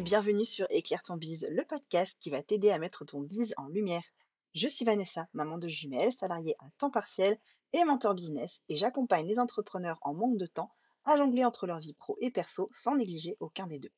bienvenue 0.00 0.46
sur 0.46 0.66
Éclaire 0.70 1.02
ton 1.02 1.16
bise, 1.16 1.46
le 1.50 1.62
podcast 1.62 2.16
qui 2.20 2.30
va 2.30 2.42
t'aider 2.42 2.70
à 2.70 2.78
mettre 2.78 3.04
ton 3.04 3.20
bise 3.20 3.52
en 3.58 3.66
lumière. 3.66 4.04
Je 4.54 4.66
suis 4.66 4.86
Vanessa, 4.86 5.28
maman 5.34 5.58
de 5.58 5.68
jumelles, 5.68 6.12
salariée 6.12 6.56
à 6.58 6.64
temps 6.78 6.90
partiel 6.90 7.38
et 7.74 7.84
mentor 7.84 8.14
business, 8.14 8.62
et 8.70 8.78
j'accompagne 8.78 9.26
les 9.26 9.38
entrepreneurs 9.38 9.98
en 10.00 10.14
manque 10.14 10.38
de 10.38 10.46
temps 10.46 10.72
à 11.04 11.18
jongler 11.18 11.44
entre 11.44 11.66
leur 11.66 11.80
vie 11.80 11.92
pro 11.92 12.16
et 12.22 12.30
perso 12.30 12.70
sans 12.72 12.96
négliger 12.96 13.36
aucun 13.40 13.66
des 13.66 13.78
deux. 13.78 13.92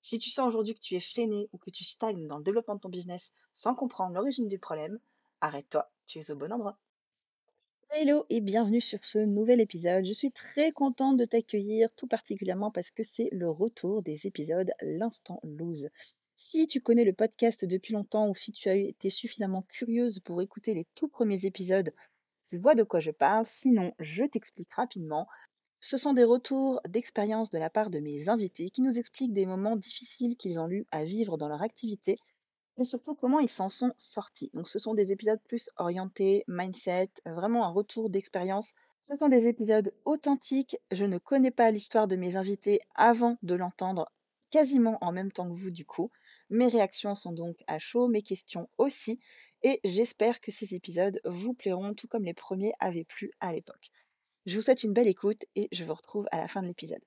Si 0.00 0.18
tu 0.18 0.30
sens 0.30 0.48
aujourd'hui 0.48 0.74
que 0.74 0.80
tu 0.80 0.94
es 0.94 1.00
freiné 1.00 1.50
ou 1.52 1.58
que 1.58 1.70
tu 1.70 1.84
stagnes 1.84 2.26
dans 2.28 2.38
le 2.38 2.44
développement 2.44 2.76
de 2.76 2.80
ton 2.80 2.88
business 2.88 3.30
sans 3.52 3.74
comprendre 3.74 4.14
l'origine 4.14 4.48
du 4.48 4.58
problème, 4.58 4.98
arrête-toi, 5.42 5.90
tu 6.06 6.18
es 6.18 6.30
au 6.30 6.36
bon 6.36 6.50
endroit. 6.50 6.78
Hello 7.94 8.24
et 8.30 8.40
bienvenue 8.40 8.80
sur 8.80 9.04
ce 9.04 9.18
nouvel 9.18 9.60
épisode. 9.60 10.06
Je 10.06 10.14
suis 10.14 10.32
très 10.32 10.72
contente 10.72 11.18
de 11.18 11.26
t'accueillir, 11.26 11.90
tout 11.94 12.06
particulièrement 12.06 12.70
parce 12.70 12.90
que 12.90 13.02
c'est 13.02 13.28
le 13.32 13.50
retour 13.50 14.02
des 14.02 14.26
épisodes 14.26 14.72
L'instant 14.80 15.40
loose. 15.42 15.90
Si 16.34 16.66
tu 16.66 16.80
connais 16.80 17.04
le 17.04 17.12
podcast 17.12 17.66
depuis 17.66 17.92
longtemps 17.92 18.30
ou 18.30 18.34
si 18.34 18.50
tu 18.50 18.70
as 18.70 18.76
été 18.76 19.10
suffisamment 19.10 19.60
curieuse 19.68 20.20
pour 20.20 20.40
écouter 20.40 20.72
les 20.72 20.86
tout 20.94 21.06
premiers 21.06 21.44
épisodes, 21.44 21.92
tu 22.50 22.56
vois 22.56 22.74
de 22.74 22.82
quoi 22.82 23.00
je 23.00 23.10
parle. 23.10 23.46
Sinon, 23.46 23.92
je 23.98 24.24
t'explique 24.24 24.72
rapidement. 24.72 25.28
Ce 25.82 25.98
sont 25.98 26.14
des 26.14 26.24
retours 26.24 26.80
d'expérience 26.88 27.50
de 27.50 27.58
la 27.58 27.68
part 27.68 27.90
de 27.90 27.98
mes 27.98 28.26
invités 28.26 28.70
qui 28.70 28.80
nous 28.80 28.98
expliquent 28.98 29.34
des 29.34 29.44
moments 29.44 29.76
difficiles 29.76 30.38
qu'ils 30.38 30.58
ont 30.58 30.70
eu 30.70 30.86
à 30.92 31.04
vivre 31.04 31.36
dans 31.36 31.48
leur 31.48 31.60
activité 31.60 32.16
mais 32.76 32.84
surtout 32.84 33.14
comment 33.14 33.38
ils 33.38 33.48
s'en 33.48 33.68
sont 33.68 33.92
sortis. 33.96 34.50
Donc 34.54 34.68
ce 34.68 34.78
sont 34.78 34.94
des 34.94 35.12
épisodes 35.12 35.40
plus 35.48 35.70
orientés, 35.76 36.44
mindset, 36.48 37.10
vraiment 37.26 37.66
un 37.66 37.72
retour 37.72 38.10
d'expérience. 38.10 38.74
Ce 39.10 39.16
sont 39.16 39.28
des 39.28 39.46
épisodes 39.46 39.92
authentiques. 40.04 40.76
Je 40.90 41.04
ne 41.04 41.18
connais 41.18 41.50
pas 41.50 41.70
l'histoire 41.70 42.08
de 42.08 42.16
mes 42.16 42.36
invités 42.36 42.80
avant 42.94 43.36
de 43.42 43.54
l'entendre 43.54 44.10
quasiment 44.50 44.98
en 45.00 45.12
même 45.12 45.32
temps 45.32 45.48
que 45.48 45.58
vous 45.58 45.70
du 45.70 45.84
coup. 45.84 46.10
Mes 46.50 46.68
réactions 46.68 47.14
sont 47.14 47.32
donc 47.32 47.56
à 47.66 47.78
chaud, 47.78 48.08
mes 48.08 48.22
questions 48.22 48.68
aussi. 48.78 49.18
Et 49.62 49.80
j'espère 49.84 50.40
que 50.40 50.50
ces 50.50 50.74
épisodes 50.74 51.20
vous 51.24 51.54
plairont 51.54 51.94
tout 51.94 52.08
comme 52.08 52.24
les 52.24 52.34
premiers 52.34 52.72
avaient 52.80 53.04
plu 53.04 53.32
à 53.40 53.52
l'époque. 53.52 53.90
Je 54.46 54.56
vous 54.56 54.62
souhaite 54.62 54.82
une 54.82 54.92
belle 54.92 55.08
écoute 55.08 55.44
et 55.54 55.68
je 55.72 55.84
vous 55.84 55.94
retrouve 55.94 56.26
à 56.32 56.38
la 56.38 56.48
fin 56.48 56.62
de 56.62 56.66
l'épisode. 56.66 57.02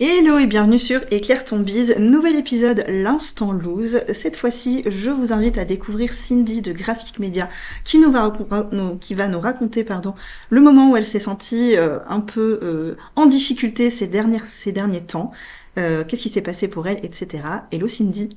Hello 0.00 0.38
et 0.38 0.46
bienvenue 0.46 0.78
sur 0.78 1.00
Éclaire 1.10 1.44
ton 1.44 1.58
bise, 1.58 1.98
nouvel 1.98 2.36
épisode 2.36 2.84
l'instant 2.86 3.50
loose. 3.50 4.00
Cette 4.12 4.36
fois-ci, 4.36 4.84
je 4.86 5.10
vous 5.10 5.32
invite 5.32 5.58
à 5.58 5.64
découvrir 5.64 6.14
Cindy 6.14 6.62
de 6.62 6.70
Graphic 6.70 7.18
Media 7.18 7.48
qui 7.82 7.98
nous 7.98 8.12
va, 8.12 8.32
qui 9.00 9.14
va 9.14 9.26
nous 9.26 9.40
raconter 9.40 9.82
pardon, 9.82 10.14
le 10.50 10.60
moment 10.60 10.92
où 10.92 10.96
elle 10.96 11.04
s'est 11.04 11.18
sentie 11.18 11.76
euh, 11.76 11.98
un 12.06 12.20
peu 12.20 12.60
euh, 12.62 12.96
en 13.16 13.26
difficulté 13.26 13.90
ces, 13.90 14.06
dernières, 14.06 14.46
ces 14.46 14.70
derniers 14.70 15.02
temps, 15.02 15.32
euh, 15.78 16.04
qu'est-ce 16.04 16.22
qui 16.22 16.28
s'est 16.28 16.42
passé 16.42 16.68
pour 16.68 16.86
elle, 16.86 17.04
etc. 17.04 17.42
Hello 17.72 17.88
Cindy. 17.88 18.28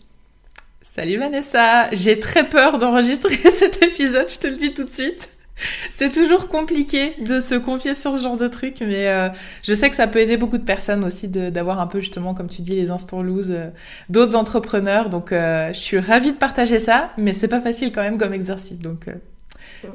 Salut 0.81 1.19
Vanessa, 1.19 1.93
j'ai 1.93 2.19
très 2.19 2.49
peur 2.49 2.79
d'enregistrer 2.79 3.35
cet 3.51 3.83
épisode, 3.83 4.27
je 4.27 4.39
te 4.39 4.47
le 4.47 4.55
dis 4.55 4.73
tout 4.73 4.83
de 4.83 4.91
suite. 4.91 5.29
C'est 5.91 6.11
toujours 6.11 6.47
compliqué 6.47 7.13
de 7.21 7.39
se 7.39 7.55
confier 7.55 7.95
sur 7.95 8.17
ce 8.17 8.23
genre 8.23 8.37
de 8.37 8.47
truc, 8.47 8.77
mais 8.81 9.07
euh, 9.07 9.29
je 9.63 9.73
sais 9.73 9.89
que 9.89 9.95
ça 9.95 10.07
peut 10.07 10.19
aider 10.19 10.37
beaucoup 10.37 10.57
de 10.57 10.63
personnes 10.63 11.03
aussi 11.03 11.27
d'avoir 11.27 11.79
un 11.79 11.87
peu 11.87 11.99
justement, 11.99 12.33
comme 12.33 12.47
tu 12.47 12.61
dis, 12.61 12.75
les 12.75 12.91
instants 12.91 13.21
loose 13.21 13.51
euh, 13.51 13.69
d'autres 14.09 14.35
entrepreneurs. 14.35 15.09
Donc, 15.09 15.31
euh, 15.31 15.71
je 15.73 15.79
suis 15.79 15.99
ravie 15.99 16.31
de 16.31 16.37
partager 16.37 16.79
ça, 16.79 17.11
mais 17.17 17.33
c'est 17.33 17.47
pas 17.47 17.61
facile 17.61 17.91
quand 17.91 18.01
même 18.01 18.17
comme 18.17 18.33
exercice. 18.33 18.79
Donc, 18.79 19.05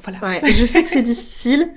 voilà. 0.02 0.40
je 0.44 0.64
sais 0.64 0.82
que 0.82 0.90
c'est 0.90 1.02
difficile. 1.02 1.68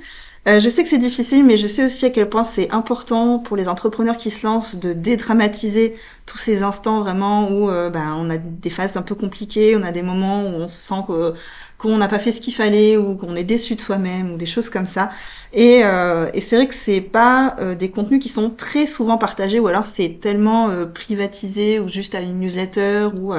je 0.45 0.69
sais 0.69 0.83
que 0.83 0.89
c'est 0.89 0.97
difficile, 0.97 1.45
mais 1.45 1.57
je 1.57 1.67
sais 1.67 1.85
aussi 1.85 2.05
à 2.05 2.09
quel 2.09 2.29
point 2.29 2.43
c'est 2.43 2.71
important 2.71 3.39
pour 3.39 3.57
les 3.57 3.67
entrepreneurs 3.67 4.17
qui 4.17 4.29
se 4.29 4.45
lancent 4.45 4.77
de 4.77 4.93
dédramatiser 4.93 5.95
tous 6.25 6.37
ces 6.37 6.63
instants 6.63 7.01
vraiment 7.01 7.51
où 7.51 7.67
ben, 7.67 8.15
on 8.17 8.29
a 8.29 8.37
des 8.37 8.69
phases 8.69 8.97
un 8.97 9.01
peu 9.01 9.15
compliquées, 9.15 9.75
on 9.75 9.83
a 9.83 9.91
des 9.91 10.03
moments 10.03 10.43
où 10.43 10.55
on 10.55 10.67
se 10.67 10.81
sent 10.81 11.03
que 11.07 11.33
qu'on 11.79 11.97
n'a 11.97 12.09
pas 12.09 12.19
fait 12.19 12.33
ce 12.33 12.41
qu'il 12.41 12.53
fallait 12.53 12.97
ou 12.97 13.15
qu'on 13.15 13.35
est 13.35 13.45
déçu 13.45 13.75
de 13.75 13.81
soi-même 13.81 14.33
ou 14.33 14.37
des 14.37 14.45
choses 14.45 14.69
comme 14.69 14.85
ça. 14.85 15.09
Et, 15.53 15.81
euh, 15.83 16.29
et 16.33 16.41
c'est 16.41 16.57
vrai 16.57 16.67
que 16.67 16.73
c'est 16.75 17.01
pas 17.01 17.55
euh, 17.59 17.73
des 17.73 17.89
contenus 17.89 18.19
qui 18.21 18.29
sont 18.29 18.49
très 18.51 18.85
souvent 18.85 19.17
partagés 19.17 19.59
ou 19.59 19.67
alors 19.67 19.85
c'est 19.85 20.19
tellement 20.21 20.69
euh, 20.69 20.85
privatisé 20.85 21.79
ou 21.79 21.87
juste 21.87 22.15
à 22.15 22.19
une 22.19 22.37
newsletter 22.39 23.07
ou 23.15 23.33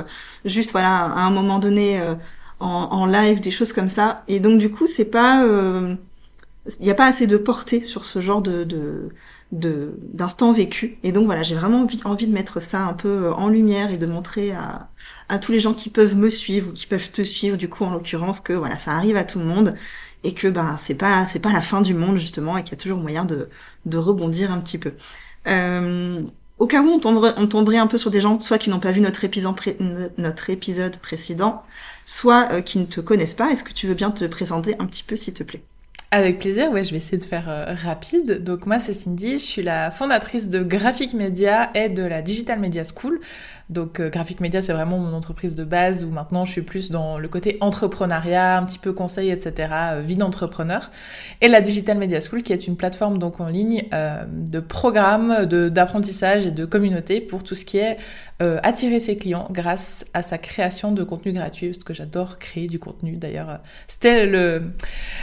juste 0.47 0.73
voilà 0.73 1.05
à 1.05 1.21
un 1.21 1.31
moment 1.31 1.59
donné 1.59 2.00
en, 2.61 2.67
en, 2.67 3.06
live 3.06 3.41
des 3.41 3.50
choses 3.50 3.73
comme 3.75 3.91
ça. 3.91 4.25
Et 4.27 4.41
donc 4.41 4.59
du 4.59 4.71
coup 4.71 4.87
c'est 4.87 5.11
pas 5.11 5.45
il 6.79 6.84
n'y 6.84 6.91
a 6.91 6.95
pas 6.95 7.06
assez 7.06 7.27
de 7.27 7.37
portée 7.37 7.83
sur 7.83 8.05
ce 8.05 8.21
genre 8.21 8.43
de, 8.43 8.65
de 8.65 9.11
d'instants 9.53 10.53
vécus. 10.53 10.93
Et 11.03 11.12
donc 11.12 11.25
voilà, 11.25 11.43
j'ai 11.43 11.55
vraiment 11.55 11.83
envie, 11.83 12.00
envie 12.05 12.27
de 12.27 12.33
mettre 12.33 12.61
ça 12.61 12.83
un 12.87 12.94
peu 12.94 13.31
en 13.33 13.49
lumière 13.49 13.91
et 13.91 13.99
de 13.99 14.06
montrer 14.06 14.53
à, 14.53 14.88
à 15.28 15.38
tous 15.38 15.53
les 15.53 15.61
gens 15.61 15.75
qui 15.75 15.91
peuvent 15.91 16.16
me 16.16 16.31
suivre 16.31 16.71
ou 16.71 16.72
qui 16.72 16.87
peuvent 16.87 17.11
te 17.11 17.22
suivre, 17.22 17.56
du 17.56 17.69
coup 17.69 17.84
en 17.84 17.91
l'occurrence, 17.91 18.41
que 18.41 18.53
voilà, 18.53 18.78
ça 18.78 18.93
arrive 18.93 19.16
à 19.16 19.25
tout 19.25 19.38
le 19.38 19.44
monde 19.44 19.75
et 20.25 20.34
que 20.34 20.49
ben 20.49 20.77
c'est 20.77 20.94
pas 20.94 21.27
c'est 21.27 21.38
pas 21.41 21.53
la 21.53 21.62
fin 21.62 21.81
du 21.81 21.94
monde 21.94 22.16
justement 22.16 22.56
et 22.59 22.62
qu'il 22.62 22.72
y 22.72 22.75
a 22.75 22.78
toujours 22.78 22.99
moyen 22.99 23.25
de, 23.25 23.49
de 23.87 23.99
rebondir 23.99 24.53
un 24.53 24.61
petit 24.61 24.78
peu. 24.78 24.93
Euh, 25.47 26.22
au 26.59 26.67
cas 26.67 26.82
où 26.82 26.88
on 26.88 27.00
tomberait, 27.00 27.34
on 27.38 27.49
tomberait 27.49 27.78
un 27.78 27.87
peu 27.87 27.97
sur 27.99 28.11
des 28.11 28.21
gens 28.21 28.38
soit 28.41 28.59
qui 28.59 28.71
n'ont 28.71 28.81
pas 28.81 28.93
vu 28.93 29.00
notre 29.00 29.25
épisode, 29.25 29.56
notre 30.19 30.50
épisode 30.50 30.99
précédent, 30.99 31.65
soit 32.05 32.53
euh, 32.53 32.61
qui 32.62 32.78
ne 32.78 32.84
te 32.87 33.00
connaissent 33.00 33.34
pas, 33.34 33.50
est-ce 33.50 33.65
que 33.65 33.72
tu 33.72 33.87
veux 33.87 33.94
bien 33.94 34.11
te 34.11 34.25
présenter 34.27 34.77
un 34.78 34.87
petit 34.87 35.03
peu 35.03 35.17
s'il 35.17 35.34
te 35.34 35.43
plaît? 35.43 35.69
Avec 36.12 36.41
plaisir, 36.41 36.71
ouais, 36.72 36.84
je 36.84 36.91
vais 36.91 36.97
essayer 36.97 37.19
de 37.19 37.25
faire 37.25 37.48
euh, 37.48 37.72
rapide. 37.72 38.43
Donc 38.43 38.66
moi 38.66 38.78
c'est 38.78 38.94
Cindy, 38.94 39.34
je 39.34 39.44
suis 39.44 39.62
la 39.62 39.91
fondatrice 39.91 40.48
de 40.48 40.62
Graphic 40.62 41.15
Media 41.15 41.71
et 41.75 41.88
de 41.88 42.03
la 42.03 42.21
Digital 42.21 42.59
Media 42.59 42.82
School. 42.84 43.21
Donc 43.70 44.00
euh, 44.00 44.10
Graphic 44.10 44.41
Media 44.41 44.60
c'est 44.60 44.72
vraiment 44.72 44.98
mon 44.98 45.14
entreprise 45.14 45.54
de 45.54 45.64
base 45.64 46.04
où 46.04 46.10
maintenant 46.10 46.44
je 46.44 46.53
suis 46.53 46.62
plus 46.62 46.91
dans 46.91 47.19
le 47.19 47.28
côté 47.28 47.56
entrepreneuriat, 47.60 48.58
un 48.58 48.64
petit 48.64 48.78
peu 48.78 48.92
conseil, 48.92 49.31
etc. 49.31 49.72
Euh, 49.72 50.03
vie 50.04 50.16
d'entrepreneur. 50.16 50.91
Et 51.41 51.48
la 51.48 51.60
Digital 51.60 51.97
Media 51.97 52.20
School 52.20 52.42
qui 52.42 52.53
est 52.53 52.66
une 52.66 52.76
plateforme 52.76 53.19
donc 53.19 53.41
en 53.41 53.48
ligne 53.48 53.84
de 54.28 54.60
programmes, 54.60 55.47
d'apprentissage 55.47 56.47
et 56.47 56.50
de 56.50 56.64
communauté 56.64 57.20
pour 57.20 57.42
tout 57.44 57.54
ce 57.54 57.64
qui 57.64 57.78
est 57.78 57.98
attirer 58.41 59.00
ses 59.00 59.16
clients 59.16 59.48
grâce 59.50 60.06
à 60.14 60.22
sa 60.22 60.38
création 60.38 60.92
de 60.92 61.04
contenu 61.04 61.32
gratuit, 61.32 61.70
parce 61.70 61.84
que 61.84 61.92
j'adore 61.94 62.38
créer 62.38 62.69
du 62.69 62.78
contenu. 62.78 63.16
D'ailleurs, 63.16 63.60
c'était 63.87 64.26
le, 64.26 64.70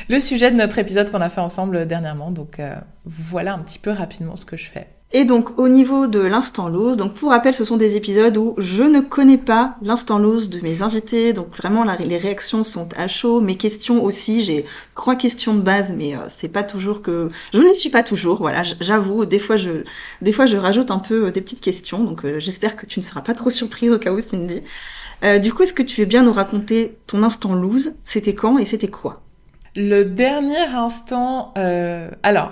le 0.09 0.19
sujet 0.19 0.51
de 0.51 0.55
notre 0.55 0.77
épisode 0.79 1.09
qu'on 1.09 1.21
a 1.21 1.29
fait 1.29 1.41
ensemble 1.41 1.85
dernièrement. 1.85 2.31
Donc 2.31 2.59
euh, 2.59 2.75
voilà 3.05 3.53
un 3.53 3.59
petit 3.59 3.79
peu 3.79 3.91
rapidement 3.91 4.35
ce 4.35 4.45
que 4.45 4.57
je 4.57 4.69
fais. 4.69 4.87
Et 5.13 5.23
donc 5.23 5.57
au 5.57 5.69
niveau 5.69 6.07
de 6.07 6.19
l'instant 6.19 6.68
loose, 6.68 6.97
donc 6.97 7.13
pour 7.13 7.29
rappel, 7.29 7.56
ce 7.56 7.63
sont 7.63 7.78
des 7.78 7.95
épisodes 7.95 8.35
où 8.35 8.56
je 8.57 8.84
ne 8.84 9.00
connais 9.00 9.38
pas 9.38 9.78
l'instant 9.81 10.19
loose 10.19 10.50
de 10.50 10.59
mes 10.59 10.81
invités, 10.81 11.31
donc 11.31 11.56
vraiment 11.56 11.85
les 11.85 12.18
réactions 12.18 12.66
sont 12.66 12.90
à 12.97 13.07
chaud, 13.07 13.40
mes 13.40 13.56
questions 13.56 14.03
aussi, 14.03 14.44
j'ai 14.44 14.66
trois 14.95 15.16
questions 15.16 15.56
de 15.56 15.62
base, 15.62 15.94
mais 15.97 16.16
euh, 16.16 16.19
c'est 16.28 16.50
pas 16.50 16.63
toujours 16.63 17.01
que 17.01 17.29
je 17.53 17.62
ne 17.62 17.73
suis 17.73 17.90
pas 17.90 18.03
toujours, 18.03 18.40
voilà, 18.40 18.63
j'avoue, 18.81 19.23
des 19.23 19.40
fois 19.40 19.56
je 19.56 19.84
des 20.22 20.34
fois 20.34 20.45
je 20.45 20.57
rajoute 20.57 20.91
un 20.91 21.00
peu 21.00 21.28
euh, 21.28 21.31
des 21.31 21.39
petites 21.39 21.62
questions, 21.62 22.03
donc 22.03 22.25
j'espère 22.39 22.75
que 22.75 22.85
tu 22.85 23.00
ne 23.00 23.06
seras 23.06 23.22
pas 23.22 23.34
trop 23.34 23.50
surprise 23.50 23.94
au 23.94 24.00
cas 24.00 24.12
où 24.12 24.19
Cindy. 24.19 24.62
du 25.41 25.53
coup, 25.53 25.63
est-ce 25.63 25.74
que 25.74 25.84
tu 25.84 26.01
veux 26.01 26.07
bien 26.07 26.24
nous 26.24 26.34
raconter 26.34 26.97
ton 27.07 27.24
instant 27.24 27.56
loose? 27.56 27.94
C'était 28.03 28.35
quand 28.35 28.57
et 28.57 28.66
c'était 28.66 28.89
quoi? 28.89 29.22
Le 29.79 30.06
dernier 30.06 30.66
instant, 30.74 31.53
euh, 31.56 32.09
alors, 32.24 32.51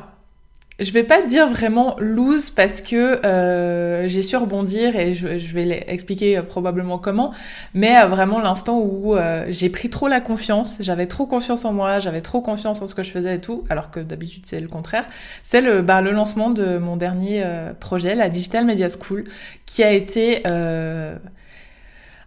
je 0.80 0.92
vais 0.92 1.04
pas 1.04 1.22
dire 1.22 1.48
vraiment 1.48 1.96
loose 2.00 2.50
parce 2.50 2.82
que 2.82 3.26
euh, 3.26 4.08
j'ai 4.10 4.22
su 4.22 4.36
rebondir 4.36 4.96
et 4.96 5.14
je, 5.14 5.28
vais 5.54 5.86
expliquer 5.88 6.38
euh, 6.38 6.42
probablement 6.42 6.98
comment, 6.98 7.34
mais 7.74 8.04
vraiment 8.08 8.40
l'instant 8.40 8.80
où 8.80 9.16
j'ai 9.48 9.70
pris 9.70 9.90
trop 9.90 10.08
la 10.08 10.20
confiance, 10.20 10.78
j'avais 10.82 11.08
trop 11.08 11.26
confiance 11.26 11.64
en 11.66 11.74
moi, 11.74 12.00
j'avais 12.00 12.22
trop 12.22 12.42
confiance 12.42 12.82
en 12.82 12.88
ce 12.88 12.96
que 12.96 13.04
je 13.04 13.12
faisais 13.12 13.36
et 13.36 13.40
tout, 13.40 13.64
alors 13.70 13.92
que 13.92 14.00
d'habitude 14.00 14.46
c'est 14.46 14.60
le 14.60 14.68
contraire. 14.68 15.06
C'est 15.44 15.62
le, 15.62 15.82
bah, 15.82 16.02
le 16.02 16.12
lancement 16.12 16.50
de 16.50 16.78
mon 16.78 16.98
dernier 16.98 17.44
projet, 17.80 18.16
la 18.16 18.30
Digital 18.30 18.66
Media 18.66 18.90
School, 18.90 19.24
qui 19.66 19.84
a 19.84 19.92
été 19.92 20.44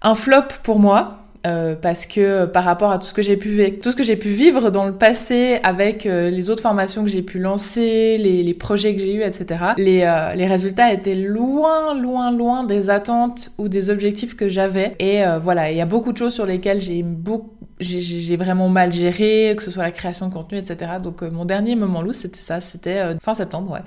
un 0.03 0.15
flop 0.15 0.49
pour 0.63 0.79
moi. 0.79 1.19
Euh, 1.47 1.77
parce 1.81 2.07
que 2.07 2.21
euh, 2.21 2.47
par 2.47 2.65
rapport 2.65 2.91
à 2.91 2.99
tout 2.99 3.07
ce 3.07 3.15
que 3.15 3.23
j'ai 3.23 3.37
pu 3.37 3.79
tout 3.81 3.93
ce 3.93 3.97
que 3.97 4.03
j'ai 4.03 4.17
pu 4.17 4.31
vivre 4.31 4.71
dans 4.71 4.85
le 4.85 4.93
passé 4.93 5.61
avec 5.63 6.05
euh, 6.05 6.31
les 6.31 6.51
autres 6.51 6.63
formations 6.63 7.05
que 7.05 7.11
j'ai 7.11 7.23
pu 7.23 7.39
lancer, 7.39 8.19
les, 8.19 8.43
les 8.43 8.55
projets 8.55 8.95
que 8.95 9.01
j'ai 9.01 9.15
eus, 9.15 9.23
etc. 9.23 9.61
Les, 9.77 9.99
les 10.37 10.47
résultats 10.47 10.93
étaient 10.93 11.15
loin, 11.15 11.95
loin, 11.95 12.33
loin 12.33 12.65
des 12.65 12.91
attentes 12.91 13.53
ou 13.59 13.69
des 13.69 13.91
objectifs 13.91 14.35
que 14.35 14.49
j'avais. 14.49 14.97
Et 14.99 15.23
voilà, 15.41 15.71
il 15.71 15.77
y 15.77 15.81
a 15.81 15.87
beaucoup 15.87 16.13
de 16.13 16.19
choses 16.19 16.35
sur 16.35 16.47
lesquelles 16.47 16.81
j'ai 16.81 17.03
beaucoup 17.03 17.58
j'ai 17.81 18.37
vraiment 18.37 18.69
mal 18.69 18.93
géré, 18.93 19.55
que 19.57 19.63
ce 19.63 19.71
soit 19.71 19.83
la 19.83 19.91
création 19.91 20.29
de 20.29 20.35
contenu, 20.35 20.59
etc. 20.59 20.93
Donc 21.03 21.23
mon 21.23 21.45
dernier 21.45 21.77
moment 21.77 22.03
loup, 22.03 22.13
c'était 22.13 22.41
ça, 22.41 22.61
c'était 22.61 23.17
fin 23.21 23.35
septembre, 23.35 23.73
ouais, 23.73 23.81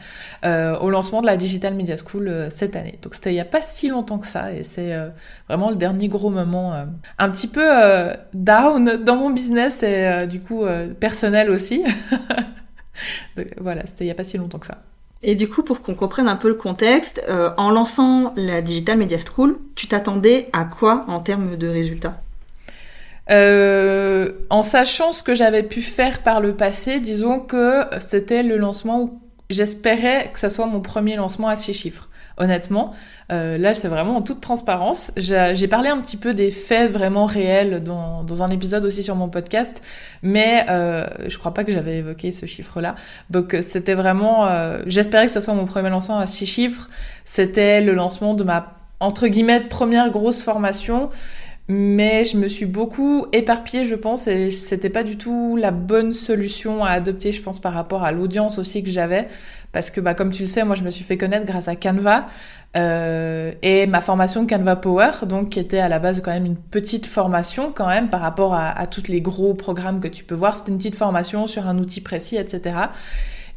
euh, 0.46 0.78
au 0.80 0.90
lancement 0.90 1.22
de 1.22 1.26
la 1.26 1.38
Digital 1.38 1.74
Media 1.74 1.96
School 1.98 2.48
cette 2.50 2.76
année. 2.76 3.00
Donc 3.02 3.16
c'était 3.16 3.32
il 3.32 3.38
y 3.38 3.42
a 3.42 3.46
pas 3.46 3.62
si 3.62 3.90
longtemps 3.90 4.20
que 4.20 4.28
ça, 4.28 4.54
et 4.54 4.64
c'est 4.64 4.94
vraiment 5.48 5.70
le 5.70 5.76
dernier 5.76 6.08
gros 6.08 6.30
moment, 6.30 6.74
un 7.18 7.30
petit 7.30 7.48
peu 7.48 7.62
euh, 7.64 8.14
down 8.34 9.04
dans 9.04 9.16
mon 9.16 9.30
business 9.30 9.84
et 9.84 10.06
euh, 10.06 10.26
du 10.26 10.40
coup 10.40 10.64
euh, 10.64 10.94
personnel 10.94 11.50
aussi. 11.50 11.84
voilà, 13.60 13.86
c'était 13.86 14.06
il 14.06 14.08
n'y 14.08 14.12
a 14.12 14.16
pas 14.16 14.24
si 14.24 14.38
longtemps 14.38 14.60
que 14.60 14.68
ça. 14.68 14.82
Et 15.24 15.36
du 15.36 15.48
coup, 15.48 15.62
pour 15.62 15.82
qu'on 15.82 15.94
comprenne 15.94 16.28
un 16.28 16.36
peu 16.36 16.48
le 16.48 16.56
contexte, 16.56 17.24
euh, 17.30 17.52
en 17.58 17.70
lançant 17.70 18.34
la 18.36 18.62
Digital 18.62 18.98
Media 18.98 19.20
School, 19.20 19.60
tu 19.76 19.88
t'attendais 19.88 20.50
à 20.52 20.66
quoi 20.66 21.06
en 21.08 21.20
termes 21.20 21.58
de 21.58 21.68
résultats? 21.68 22.20
Euh, 23.32 24.32
en 24.50 24.62
sachant 24.62 25.12
ce 25.12 25.24
que 25.24 25.36
j'avais 25.36 25.64
pu 25.64 25.82
faire 25.82 26.24
par 26.24 26.42
le 26.42 26.56
passé, 26.56 27.00
disons 27.00 27.40
que 27.40 27.86
c'était 28.00 28.44
le 28.44 28.58
lancement 28.58 29.02
où 29.02 29.22
j'espérais 29.50 30.30
que 30.34 30.40
ça 30.40 30.50
soit 30.50 30.66
mon 30.66 30.82
premier 30.82 31.16
lancement 31.16 31.48
à 31.48 31.56
six 31.56 31.74
chiffres 31.74 32.10
honnêtement. 32.38 32.94
Euh, 33.32 33.58
là, 33.58 33.74
c'est 33.74 33.88
vraiment 33.88 34.18
en 34.18 34.22
toute 34.22 34.42
transparence. 34.42 35.12
J'ai 35.18 35.68
parlé 35.68 35.90
un 35.90 36.00
petit 36.00 36.18
peu 36.18 36.34
des 36.34 36.52
faits 36.52 36.92
vraiment 36.92 37.26
réels 37.26 37.84
dans, 37.84 38.44
un 38.44 38.50
épisode 38.50 38.86
aussi 38.86 39.04
sur 39.04 39.16
mon 39.16 39.30
podcast, 39.30 39.82
mais 40.24 40.66
euh, 40.70 41.06
je 41.28 41.38
crois 41.38 41.54
pas 41.54 41.64
que 41.64 41.72
j'avais 41.72 41.98
évoqué 41.98 42.32
ce 42.32 42.46
chiffre-là. 42.46 42.96
Donc, 43.30 43.56
c'était 43.62 43.94
vraiment... 43.94 44.48
Euh, 44.48 44.82
j'espérais 44.88 45.28
que 45.28 45.32
ce 45.32 45.42
soit 45.42 45.54
mon 45.54 45.66
premier 45.66 45.90
lancement 45.90 46.18
à 46.18 46.28
six 46.28 46.46
chiffres. 46.46 46.88
C'était 47.26 47.82
le 47.82 47.94
lancement 47.94 48.34
de 48.34 48.44
ma, 48.44 48.74
entre 49.00 49.28
guillemets, 49.28 49.60
première 49.60 50.10
grosse 50.10 50.44
formation 50.44 51.10
mais 51.72 52.26
je 52.26 52.38
me 52.38 52.48
suis 52.48 52.66
beaucoup 52.66 53.26
éparpillée, 53.32 53.86
je 53.86 53.96
pense, 53.96 54.28
et 54.28 54.52
c'était 54.52 54.90
pas 54.90 55.04
du 55.04 55.18
tout 55.18 55.56
la 55.56 55.72
bonne 55.72 56.12
solution 56.12 56.84
à 56.84 56.90
adopter, 56.90 57.32
je 57.32 57.42
pense, 57.42 57.60
par 57.60 57.74
rapport 57.74 58.04
à 58.04 58.12
l'audience 58.12 58.58
aussi 58.58 58.84
que 58.84 58.92
j'avais, 58.92 59.28
parce 59.72 59.90
que, 59.90 60.02
bah, 60.02 60.14
comme 60.14 60.32
tu 60.32 60.44
le 60.44 60.48
sais, 60.48 60.66
moi, 60.66 60.76
je 60.76 60.84
me 60.84 60.90
suis 60.90 61.06
fait 61.06 61.18
connaître 61.18 61.46
grâce 61.46 61.70
à 61.70 61.78
Canva 61.78 62.28
euh, 62.76 63.54
et 63.62 63.88
ma 63.88 64.02
formation 64.02 64.46
Canva 64.46 64.76
Power, 64.76 65.12
donc 65.28 65.50
qui 65.50 65.60
était 65.60 65.80
à 65.80 65.88
la 65.88 66.00
base 66.00 66.22
quand 66.22 66.32
même 66.32 66.46
une 66.46 66.58
petite 66.58 67.06
formation 67.06 67.72
quand 67.74 67.88
même 67.88 68.10
par 68.10 68.20
rapport 68.20 68.54
à, 68.54 68.70
à 68.70 68.86
tous 68.86 69.08
les 69.08 69.22
gros 69.22 69.54
programmes 69.54 70.02
que 70.02 70.10
tu 70.10 70.26
peux 70.26 70.36
voir. 70.36 70.58
C'était 70.58 70.72
une 70.72 70.78
petite 70.78 70.96
formation 70.96 71.48
sur 71.48 71.68
un 71.68 71.78
outil 71.78 72.02
précis, 72.02 72.36
etc. 72.36 72.76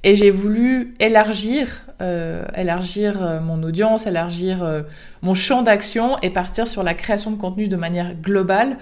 Et 0.05 0.15
j'ai 0.17 0.31
voulu 0.31 0.95
élargir, 1.01 1.81
euh, 2.03 2.45
élargir 2.55 3.23
euh, 3.23 3.41
mon 3.41 3.63
audience, 3.63 4.07
élargir 4.07 4.63
euh, 4.63 4.83
mon 5.23 5.33
champ 5.33 5.63
d'action 5.63 6.19
et 6.21 6.29
partir 6.29 6.69
sur 6.69 6.83
la 6.83 6.93
création 6.93 7.31
de 7.31 7.37
contenu 7.37 7.69
de 7.69 7.77
manière 7.77 8.15
globale 8.15 8.77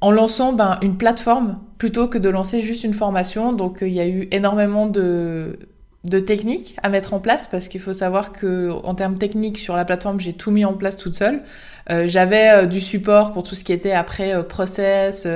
en 0.00 0.12
lançant 0.12 0.52
ben, 0.52 0.78
une 0.82 0.96
plateforme 0.96 1.58
plutôt 1.78 2.06
que 2.06 2.16
de 2.16 2.28
lancer 2.28 2.60
juste 2.60 2.84
une 2.84 2.94
formation. 2.94 3.52
Donc 3.52 3.78
il 3.82 3.92
y 3.92 4.00
a 4.00 4.06
eu 4.06 4.28
énormément 4.30 4.86
de, 4.86 5.58
de 6.06 6.18
techniques 6.20 6.76
à 6.82 6.88
mettre 6.88 7.14
en 7.14 7.20
place 7.20 7.48
parce 7.48 7.68
qu'il 7.68 7.80
faut 7.80 7.92
savoir 7.92 8.32
que 8.32 8.70
en 8.84 8.94
termes 8.94 9.18
techniques 9.18 9.58
sur 9.58 9.74
la 9.76 9.84
plateforme 9.84 10.20
j'ai 10.20 10.32
tout 10.32 10.50
mis 10.50 10.64
en 10.64 10.74
place 10.74 10.96
toute 10.96 11.14
seule. 11.14 11.42
Euh, 11.90 12.06
j'avais 12.06 12.50
euh, 12.50 12.66
du 12.66 12.80
support 12.80 13.32
pour 13.32 13.42
tout 13.42 13.54
ce 13.54 13.64
qui 13.64 13.72
était 13.72 13.92
après 13.92 14.34
euh, 14.34 14.42
process, 14.42 15.26